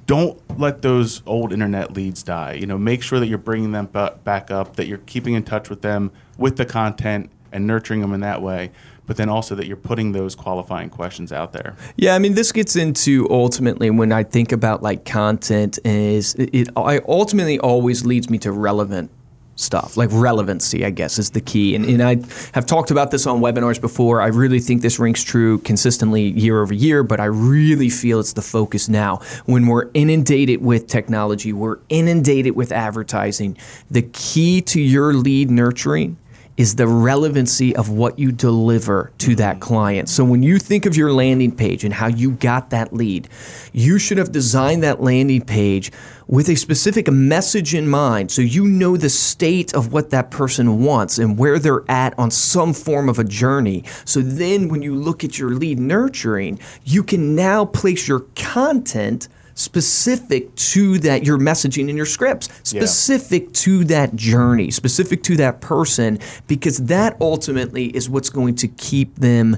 don't 0.06 0.38
let 0.58 0.82
those 0.82 1.22
old 1.26 1.52
internet 1.52 1.94
leads 1.94 2.22
die. 2.22 2.52
You 2.52 2.66
know, 2.66 2.76
make 2.76 3.02
sure 3.02 3.18
that 3.18 3.26
you're 3.26 3.38
bringing 3.38 3.72
them 3.72 3.86
back 3.86 4.50
up, 4.50 4.76
that 4.76 4.86
you're 4.86 4.98
keeping 4.98 5.34
in 5.34 5.44
touch 5.44 5.70
with 5.70 5.82
them 5.82 6.12
with 6.36 6.56
the 6.56 6.66
content. 6.66 7.30
and 7.52 7.66
nurturing 7.66 8.00
them 8.00 8.12
in 8.12 8.20
that 8.20 8.42
way 8.42 8.72
but 9.06 9.16
then 9.16 9.28
also 9.28 9.54
that 9.54 9.66
you're 9.66 9.76
putting 9.76 10.12
those 10.12 10.34
qualifying 10.34 10.90
questions 10.90 11.32
out 11.32 11.52
there. 11.52 11.76
Yeah, 11.96 12.14
I 12.14 12.18
mean, 12.18 12.34
this 12.34 12.52
gets 12.52 12.76
into 12.76 13.26
ultimately 13.30 13.90
when 13.90 14.12
I 14.12 14.22
think 14.22 14.52
about 14.52 14.82
like 14.82 15.04
content 15.04 15.78
is 15.84 16.34
it, 16.34 16.50
it 16.52 16.68
ultimately 16.76 17.58
always 17.58 18.04
leads 18.04 18.30
me 18.30 18.38
to 18.38 18.52
relevant 18.52 19.10
stuff 19.56 19.96
like 19.96 20.08
relevancy 20.12 20.84
i 20.84 20.90
guess 20.90 21.18
is 21.18 21.30
the 21.30 21.40
key. 21.40 21.74
And, 21.74 21.84
and 21.84 22.02
i 22.02 22.16
have 22.54 22.66
talked 22.66 22.90
about 22.90 23.10
this 23.10 23.26
on 23.26 23.40
webinars 23.40 23.80
before. 23.80 24.20
I 24.20 24.26
really 24.26 24.58
think 24.58 24.82
this 24.82 24.98
rings 24.98 25.22
true 25.22 25.58
consistently 25.58 26.22
year 26.22 26.60
over 26.60 26.74
year 26.74 27.02
but 27.02 27.20
i 27.20 27.26
really 27.26 27.88
feel 27.88 28.20
it's 28.20 28.32
the 28.32 28.42
focus 28.42 28.88
now. 28.88 29.20
When 29.46 29.66
we're 29.66 29.90
inundated 29.94 30.60
with 30.60 30.88
technology 30.88 31.52
we're 31.52 31.78
inundated 31.88 32.56
with 32.56 32.72
advertising 32.72 33.56
the 33.90 34.02
key 34.02 34.60
to 34.62 34.80
your 34.80 35.14
lead 35.14 35.50
nurturing 35.50 36.16
is 36.56 36.76
the 36.76 36.86
relevancy 36.86 37.74
of 37.74 37.90
what 37.90 38.18
you 38.18 38.30
deliver 38.30 39.10
to 39.18 39.34
that 39.36 39.54
mm-hmm. 39.54 39.62
client. 39.62 40.08
So 40.08 40.24
when 40.24 40.42
you 40.42 40.58
think 40.58 40.86
of 40.86 40.96
your 40.96 41.12
landing 41.12 41.54
page 41.54 41.84
and 41.84 41.92
how 41.92 42.06
you 42.06 42.32
got 42.32 42.70
that 42.70 42.92
lead, 42.92 43.28
you 43.72 43.98
should 43.98 44.18
have 44.18 44.30
designed 44.32 44.82
that 44.82 45.02
landing 45.02 45.44
page 45.44 45.90
with 46.26 46.48
a 46.48 46.56
specific 46.56 47.10
message 47.10 47.74
in 47.74 47.88
mind 47.88 48.30
so 48.30 48.40
you 48.40 48.64
know 48.64 48.96
the 48.96 49.10
state 49.10 49.74
of 49.74 49.92
what 49.92 50.10
that 50.10 50.30
person 50.30 50.82
wants 50.82 51.18
and 51.18 51.36
where 51.38 51.58
they're 51.58 51.84
at 51.90 52.18
on 52.18 52.30
some 52.30 52.72
form 52.72 53.08
of 53.08 53.18
a 53.18 53.24
journey. 53.24 53.84
So 54.04 54.20
then 54.20 54.68
when 54.68 54.82
you 54.82 54.94
look 54.94 55.24
at 55.24 55.38
your 55.38 55.50
lead 55.50 55.78
nurturing, 55.78 56.60
you 56.84 57.02
can 57.02 57.34
now 57.34 57.64
place 57.64 58.08
your 58.08 58.20
content 58.36 59.28
specific 59.54 60.54
to 60.56 60.98
that 60.98 61.24
your 61.24 61.38
messaging 61.38 61.88
in 61.88 61.96
your 61.96 62.06
scripts 62.06 62.48
specific 62.64 63.44
yeah. 63.44 63.50
to 63.52 63.84
that 63.84 64.14
journey 64.16 64.70
specific 64.70 65.22
to 65.22 65.36
that 65.36 65.60
person 65.60 66.18
because 66.46 66.78
that 66.78 67.16
ultimately 67.20 67.86
is 67.96 68.08
what's 68.08 68.30
going 68.30 68.54
to 68.54 68.66
keep 68.68 69.14
them 69.16 69.56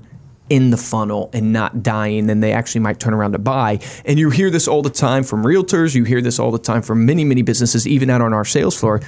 in 0.48 0.70
the 0.70 0.76
funnel 0.76 1.30
and 1.32 1.52
not 1.52 1.82
dying, 1.82 2.26
then 2.26 2.40
they 2.40 2.52
actually 2.52 2.80
might 2.80 3.00
turn 3.00 3.14
around 3.14 3.32
to 3.32 3.38
buy. 3.38 3.80
And 4.04 4.18
you 4.18 4.30
hear 4.30 4.50
this 4.50 4.68
all 4.68 4.82
the 4.82 4.90
time 4.90 5.24
from 5.24 5.42
realtors, 5.42 5.94
you 5.94 6.04
hear 6.04 6.20
this 6.20 6.38
all 6.38 6.50
the 6.50 6.59
time 6.59 6.82
from 6.82 7.04
many, 7.04 7.24
many 7.24 7.42
businesses, 7.42 7.87
even 7.87 8.11
out 8.11 8.20
on 8.20 8.32
our 8.32 8.44
sales 8.44 8.78
floor. 8.78 9.00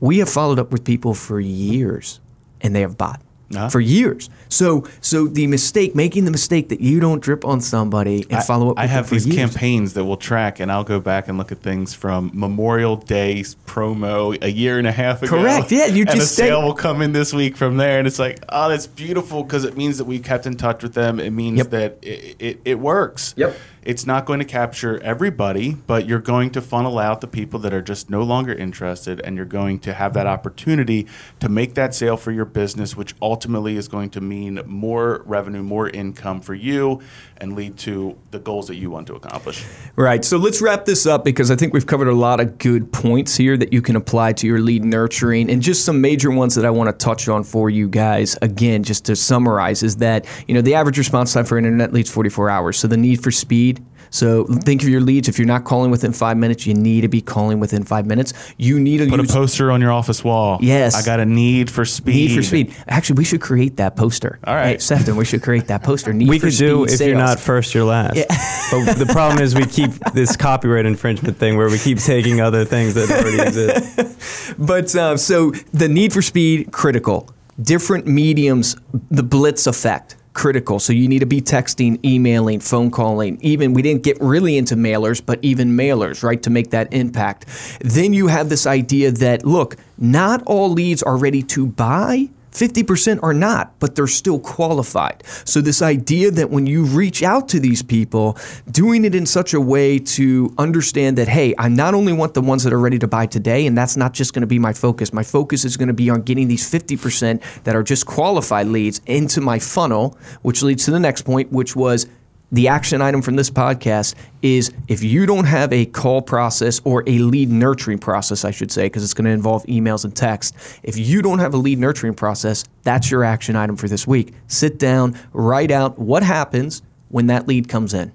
We 0.00 0.18
have 0.18 0.28
followed 0.28 0.58
up 0.58 0.72
with 0.72 0.84
people 0.84 1.14
for 1.14 1.40
years 1.40 2.20
and 2.60 2.74
they 2.74 2.80
have 2.80 2.98
bought 2.98 3.22
uh-huh. 3.54 3.68
for 3.68 3.80
years. 3.80 4.30
So, 4.48 4.86
so 5.00 5.26
the 5.26 5.46
mistake, 5.46 5.94
making 5.94 6.24
the 6.24 6.30
mistake 6.30 6.68
that 6.68 6.80
you 6.80 7.00
don't 7.00 7.20
drip 7.20 7.44
on 7.44 7.60
somebody 7.60 8.24
and 8.30 8.38
I, 8.38 8.42
follow 8.42 8.70
up. 8.70 8.78
I 8.78 8.86
have 8.86 9.10
these 9.10 9.26
years. 9.26 9.36
campaigns 9.36 9.94
that 9.94 10.04
will 10.04 10.16
track, 10.16 10.60
and 10.60 10.70
I'll 10.70 10.84
go 10.84 11.00
back 11.00 11.28
and 11.28 11.38
look 11.38 11.52
at 11.52 11.58
things 11.58 11.94
from 11.94 12.30
Memorial 12.34 12.96
Day 12.96 13.42
promo 13.66 14.40
a 14.42 14.50
year 14.50 14.78
and 14.78 14.86
a 14.86 14.92
half 14.92 15.22
ago. 15.22 15.38
Correct. 15.38 15.72
Yeah, 15.72 15.86
you 15.86 16.02
and 16.08 16.10
just 16.10 16.32
a 16.32 16.34
sale 16.34 16.62
will 16.62 16.74
come 16.74 17.02
in 17.02 17.12
this 17.12 17.32
week 17.32 17.56
from 17.56 17.76
there, 17.76 17.98
and 17.98 18.06
it's 18.06 18.18
like, 18.18 18.44
oh, 18.48 18.68
that's 18.68 18.86
beautiful 18.86 19.42
because 19.42 19.64
it 19.64 19.76
means 19.76 19.98
that 19.98 20.04
we 20.04 20.18
kept 20.18 20.46
in 20.46 20.56
touch 20.56 20.82
with 20.82 20.94
them. 20.94 21.18
It 21.18 21.30
means 21.30 21.58
yep. 21.58 21.70
that 21.70 21.98
it, 22.02 22.36
it, 22.38 22.60
it 22.64 22.78
works. 22.78 23.34
Yep. 23.36 23.56
It's 23.84 24.06
not 24.06 24.26
going 24.26 24.38
to 24.38 24.44
capture 24.44 25.02
everybody, 25.02 25.72
but 25.72 26.06
you're 26.06 26.20
going 26.20 26.50
to 26.50 26.60
funnel 26.60 27.00
out 27.00 27.20
the 27.20 27.26
people 27.26 27.58
that 27.60 27.74
are 27.74 27.82
just 27.82 28.10
no 28.10 28.22
longer 28.22 28.52
interested, 28.52 29.20
and 29.20 29.36
you're 29.36 29.44
going 29.44 29.80
to 29.80 29.92
have 29.92 30.14
that 30.14 30.28
opportunity 30.28 31.08
to 31.40 31.48
make 31.48 31.74
that 31.74 31.92
sale 31.92 32.16
for 32.16 32.30
your 32.30 32.44
business, 32.44 32.96
which 32.96 33.16
ultimately 33.20 33.76
is 33.76 33.88
going 33.88 34.10
to 34.10 34.20
mean 34.20 34.60
more 34.66 35.22
revenue, 35.26 35.64
more 35.64 35.88
income 35.88 36.40
for 36.40 36.54
you, 36.54 37.00
and 37.38 37.56
lead 37.56 37.76
to 37.76 38.16
the 38.30 38.38
goals 38.38 38.68
that 38.68 38.76
you 38.76 38.88
want 38.88 39.08
to 39.08 39.14
accomplish. 39.14 39.64
Right. 39.96 40.24
So 40.24 40.36
let's 40.36 40.62
wrap 40.62 40.84
this 40.84 41.04
up 41.04 41.24
because 41.24 41.50
I 41.50 41.56
think 41.56 41.74
we've 41.74 41.86
covered 41.86 42.06
a 42.06 42.14
lot 42.14 42.38
of 42.38 42.58
good 42.58 42.92
points 42.92 43.36
here 43.36 43.56
that 43.56 43.72
you 43.72 43.82
can 43.82 43.96
apply 43.96 44.34
to 44.34 44.46
your 44.46 44.60
lead 44.60 44.84
nurturing, 44.84 45.50
and 45.50 45.60
just 45.60 45.84
some 45.84 46.00
major 46.00 46.30
ones 46.30 46.54
that 46.54 46.64
I 46.64 46.70
want 46.70 46.88
to 46.88 47.04
touch 47.04 47.28
on 47.28 47.42
for 47.42 47.68
you 47.68 47.88
guys. 47.88 48.38
Again, 48.42 48.84
just 48.84 49.04
to 49.06 49.16
summarize, 49.16 49.82
is 49.82 49.96
that 49.96 50.24
you 50.46 50.54
know 50.54 50.62
the 50.62 50.74
average 50.74 50.98
response 50.98 51.32
time 51.32 51.44
for 51.44 51.58
internet 51.58 51.92
leads 51.92 52.10
44 52.10 52.48
hours. 52.48 52.78
So 52.78 52.86
the 52.86 52.96
need 52.96 53.20
for 53.20 53.32
speed 53.32 53.71
so 54.12 54.44
think 54.44 54.82
of 54.82 54.88
your 54.90 55.00
leads. 55.00 55.28
If 55.28 55.38
you're 55.38 55.46
not 55.46 55.64
calling 55.64 55.90
within 55.90 56.12
five 56.12 56.36
minutes, 56.36 56.66
you 56.66 56.74
need 56.74 57.00
to 57.00 57.08
be 57.08 57.22
calling 57.22 57.60
within 57.60 57.82
five 57.82 58.06
minutes. 58.06 58.34
You 58.58 58.78
need 58.78 58.98
to 58.98 59.08
put 59.08 59.18
use, 59.18 59.30
a 59.30 59.32
poster 59.32 59.72
on 59.72 59.80
your 59.80 59.90
office 59.90 60.22
wall. 60.22 60.58
Yes, 60.60 60.94
I 60.94 61.02
got 61.02 61.18
a 61.18 61.24
need 61.24 61.70
for 61.70 61.86
speed. 61.86 62.28
Need 62.28 62.36
for 62.36 62.42
speed. 62.42 62.76
Actually, 62.86 63.16
we 63.16 63.24
should 63.24 63.40
create 63.40 63.78
that 63.78 63.96
poster. 63.96 64.38
All 64.44 64.54
right, 64.54 64.72
hey, 64.72 64.78
Sefton, 64.78 65.16
we 65.16 65.24
should 65.24 65.42
create 65.42 65.68
that 65.68 65.82
poster. 65.82 66.12
Need 66.12 66.28
we 66.28 66.38
could 66.38 66.52
do 66.52 66.84
if 66.84 66.90
sales. 66.90 67.08
you're 67.08 67.16
not 67.16 67.40
first, 67.40 67.74
you're 67.74 67.84
last. 67.84 68.16
Yeah. 68.16 68.26
but 68.70 68.98
the 68.98 69.06
problem 69.06 69.42
is 69.42 69.54
we 69.54 69.64
keep 69.64 69.90
this 70.12 70.36
copyright 70.36 70.84
infringement 70.84 71.38
thing 71.38 71.56
where 71.56 71.70
we 71.70 71.78
keep 71.78 71.98
taking 71.98 72.40
other 72.40 72.66
things 72.66 72.94
that 72.94 73.10
already 73.10 73.40
exist. 73.40 74.54
but 74.58 74.94
uh, 74.94 75.16
so 75.16 75.52
the 75.72 75.88
need 75.88 76.12
for 76.12 76.20
speed 76.20 76.70
critical. 76.70 77.30
Different 77.60 78.06
mediums, 78.06 78.76
the 79.10 79.22
blitz 79.22 79.66
effect 79.66 80.16
critical. 80.34 80.78
So 80.78 80.92
you 80.92 81.08
need 81.08 81.20
to 81.20 81.26
be 81.26 81.40
texting, 81.40 82.02
emailing, 82.04 82.60
phone 82.60 82.90
calling. 82.90 83.38
Even 83.42 83.74
we 83.74 83.82
didn't 83.82 84.02
get 84.02 84.20
really 84.20 84.56
into 84.56 84.74
mailers, 84.76 85.24
but 85.24 85.38
even 85.42 85.76
mailers, 85.76 86.22
right, 86.22 86.42
to 86.42 86.50
make 86.50 86.70
that 86.70 86.92
impact. 86.92 87.46
Then 87.80 88.12
you 88.12 88.28
have 88.28 88.48
this 88.48 88.66
idea 88.66 89.10
that 89.12 89.44
look, 89.44 89.76
not 89.98 90.42
all 90.46 90.70
leads 90.70 91.02
are 91.02 91.16
ready 91.16 91.42
to 91.44 91.66
buy 91.66 92.28
50% 92.52 93.22
are 93.22 93.34
not, 93.34 93.78
but 93.80 93.96
they're 93.96 94.06
still 94.06 94.38
qualified. 94.38 95.22
So, 95.44 95.60
this 95.60 95.82
idea 95.82 96.30
that 96.30 96.50
when 96.50 96.66
you 96.66 96.84
reach 96.84 97.22
out 97.22 97.48
to 97.50 97.60
these 97.60 97.82
people, 97.82 98.36
doing 98.70 99.04
it 99.04 99.14
in 99.14 99.26
such 99.26 99.54
a 99.54 99.60
way 99.60 99.98
to 99.98 100.54
understand 100.58 101.18
that, 101.18 101.28
hey, 101.28 101.54
I 101.58 101.68
not 101.68 101.94
only 101.94 102.12
want 102.12 102.34
the 102.34 102.42
ones 102.42 102.64
that 102.64 102.72
are 102.72 102.78
ready 102.78 102.98
to 102.98 103.08
buy 103.08 103.26
today, 103.26 103.66
and 103.66 103.76
that's 103.76 103.96
not 103.96 104.12
just 104.12 104.34
going 104.34 104.42
to 104.42 104.46
be 104.46 104.58
my 104.58 104.72
focus. 104.72 105.12
My 105.12 105.22
focus 105.22 105.64
is 105.64 105.76
going 105.76 105.88
to 105.88 105.94
be 105.94 106.10
on 106.10 106.22
getting 106.22 106.48
these 106.48 106.70
50% 106.70 107.42
that 107.64 107.74
are 107.74 107.82
just 107.82 108.06
qualified 108.06 108.66
leads 108.66 109.00
into 109.06 109.40
my 109.40 109.58
funnel, 109.58 110.18
which 110.42 110.62
leads 110.62 110.84
to 110.84 110.90
the 110.90 111.00
next 111.00 111.22
point, 111.22 111.50
which 111.52 111.74
was 111.74 112.06
the 112.52 112.68
action 112.68 113.00
item 113.00 113.22
from 113.22 113.36
this 113.36 113.48
podcast 113.48 114.14
is 114.42 114.70
if 114.86 115.02
you 115.02 115.24
don't 115.24 115.46
have 115.46 115.72
a 115.72 115.86
call 115.86 116.20
process 116.20 116.82
or 116.84 117.02
a 117.06 117.18
lead 117.18 117.50
nurturing 117.50 117.98
process, 117.98 118.44
I 118.44 118.50
should 118.50 118.70
say, 118.70 118.84
because 118.84 119.02
it's 119.02 119.14
going 119.14 119.24
to 119.24 119.30
involve 119.30 119.64
emails 119.64 120.04
and 120.04 120.14
text. 120.14 120.54
If 120.82 120.98
you 120.98 121.22
don't 121.22 121.38
have 121.38 121.54
a 121.54 121.56
lead 121.56 121.78
nurturing 121.78 122.12
process, 122.12 122.64
that's 122.82 123.10
your 123.10 123.24
action 123.24 123.56
item 123.56 123.76
for 123.76 123.88
this 123.88 124.06
week. 124.06 124.34
Sit 124.48 124.78
down, 124.78 125.18
write 125.32 125.70
out 125.70 125.98
what 125.98 126.22
happens 126.22 126.82
when 127.08 127.26
that 127.28 127.48
lead 127.48 127.70
comes 127.70 127.94
in. 127.94 128.12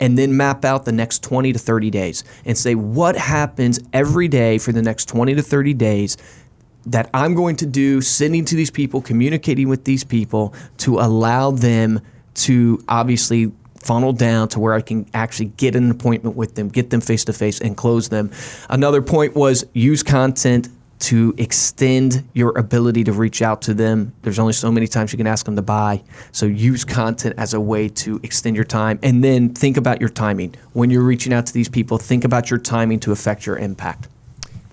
And 0.00 0.18
then 0.18 0.36
map 0.36 0.66
out 0.66 0.84
the 0.84 0.92
next 0.92 1.22
20 1.22 1.54
to 1.54 1.58
30 1.58 1.90
days 1.90 2.24
and 2.44 2.56
say 2.56 2.74
what 2.74 3.16
happens 3.16 3.80
every 3.94 4.28
day 4.28 4.58
for 4.58 4.70
the 4.70 4.82
next 4.82 5.06
20 5.06 5.34
to 5.34 5.42
30 5.42 5.74
days 5.74 6.18
that 6.86 7.08
I'm 7.14 7.34
going 7.34 7.56
to 7.56 7.66
do, 7.66 8.00
sending 8.02 8.44
to 8.44 8.54
these 8.54 8.70
people, 8.70 9.00
communicating 9.00 9.68
with 9.68 9.84
these 9.84 10.04
people 10.04 10.54
to 10.78 10.98
allow 10.98 11.50
them 11.50 12.00
to 12.34 12.82
obviously 12.88 13.50
funnel 13.82 14.12
down 14.12 14.48
to 14.48 14.60
where 14.60 14.74
I 14.74 14.80
can 14.80 15.06
actually 15.14 15.46
get 15.56 15.76
an 15.76 15.90
appointment 15.90 16.36
with 16.36 16.54
them, 16.54 16.68
get 16.68 16.90
them 16.90 17.00
face 17.00 17.24
to 17.26 17.32
face, 17.32 17.60
and 17.60 17.76
close 17.76 18.08
them. 18.08 18.30
Another 18.68 19.02
point 19.02 19.34
was 19.34 19.64
use 19.72 20.02
content 20.02 20.68
to 21.00 21.34
extend 21.38 22.28
your 22.32 22.56
ability 22.58 23.04
to 23.04 23.12
reach 23.12 23.40
out 23.40 23.62
to 23.62 23.74
them. 23.74 24.12
There's 24.22 24.38
only 24.38 24.52
so 24.52 24.72
many 24.72 24.86
times 24.86 25.12
you 25.12 25.16
can 25.16 25.26
ask 25.26 25.44
them 25.44 25.56
to 25.56 25.62
buy. 25.62 26.02
So 26.32 26.46
use 26.46 26.84
content 26.84 27.36
as 27.38 27.54
a 27.54 27.60
way 27.60 27.88
to 27.88 28.18
extend 28.22 28.56
your 28.56 28.64
time. 28.64 28.98
And 29.02 29.22
then 29.22 29.54
think 29.54 29.76
about 29.76 30.00
your 30.00 30.08
timing. 30.08 30.54
When 30.72 30.90
you're 30.90 31.04
reaching 31.04 31.32
out 31.32 31.46
to 31.46 31.52
these 31.52 31.68
people, 31.68 31.98
think 31.98 32.24
about 32.24 32.50
your 32.50 32.58
timing 32.58 33.00
to 33.00 33.12
affect 33.12 33.46
your 33.46 33.56
impact. 33.58 34.08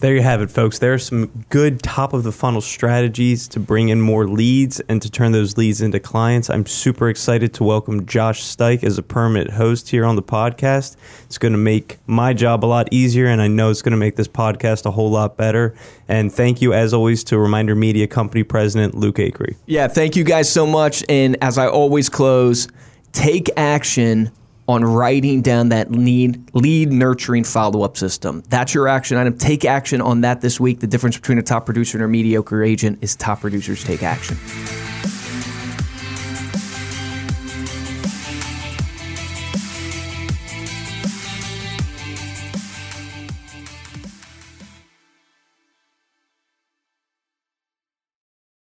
There 0.05 0.13
you 0.13 0.21
have 0.21 0.43
it, 0.43 0.51
folks. 0.51 0.77
There 0.77 0.93
are 0.93 0.99
some 0.99 1.45
good 1.49 1.81
top 1.81 2.13
of 2.13 2.21
the 2.21 2.31
funnel 2.31 2.61
strategies 2.61 3.47
to 3.47 3.59
bring 3.59 3.89
in 3.89 4.01
more 4.01 4.27
leads 4.27 4.79
and 4.81 5.01
to 5.01 5.09
turn 5.09 5.31
those 5.31 5.57
leads 5.57 5.81
into 5.81 5.99
clients. 5.99 6.47
I'm 6.47 6.67
super 6.67 7.09
excited 7.09 7.55
to 7.55 7.63
welcome 7.63 8.05
Josh 8.05 8.43
Stike 8.43 8.83
as 8.83 8.99
a 8.99 9.01
permanent 9.01 9.49
host 9.49 9.89
here 9.89 10.05
on 10.05 10.15
the 10.15 10.21
podcast. 10.21 10.95
It's 11.23 11.39
going 11.39 11.53
to 11.53 11.57
make 11.57 11.97
my 12.05 12.35
job 12.35 12.63
a 12.63 12.67
lot 12.67 12.87
easier, 12.91 13.25
and 13.25 13.41
I 13.41 13.47
know 13.47 13.71
it's 13.71 13.81
going 13.81 13.93
to 13.93 13.97
make 13.97 14.15
this 14.15 14.27
podcast 14.27 14.85
a 14.85 14.91
whole 14.91 15.09
lot 15.09 15.37
better. 15.37 15.73
And 16.07 16.31
thank 16.31 16.61
you, 16.61 16.71
as 16.71 16.93
always, 16.93 17.23
to 17.23 17.39
Reminder 17.39 17.73
Media 17.73 18.05
Company 18.05 18.43
President 18.43 18.93
Luke 18.93 19.15
Acree. 19.15 19.55
Yeah, 19.65 19.87
thank 19.87 20.15
you 20.15 20.23
guys 20.23 20.47
so 20.47 20.67
much. 20.67 21.03
And 21.09 21.35
as 21.41 21.57
I 21.57 21.67
always 21.67 22.09
close, 22.09 22.67
take 23.11 23.49
action 23.57 24.31
on 24.67 24.83
writing 24.83 25.41
down 25.41 25.69
that 25.69 25.91
lead, 25.91 26.53
lead 26.55 26.91
nurturing 26.91 27.43
follow 27.43 27.83
up 27.83 27.97
system. 27.97 28.43
That's 28.49 28.73
your 28.73 28.87
action 28.87 29.17
item. 29.17 29.37
Take 29.37 29.65
action 29.65 30.01
on 30.01 30.21
that 30.21 30.41
this 30.41 30.59
week. 30.59 30.79
The 30.79 30.87
difference 30.87 31.17
between 31.17 31.37
a 31.37 31.43
top 31.43 31.65
producer 31.65 31.97
and 31.97 32.05
a 32.05 32.07
mediocre 32.07 32.63
agent 32.63 32.99
is 33.01 33.15
top 33.15 33.41
producers 33.41 33.83
take 33.83 34.01
action. 34.01 34.37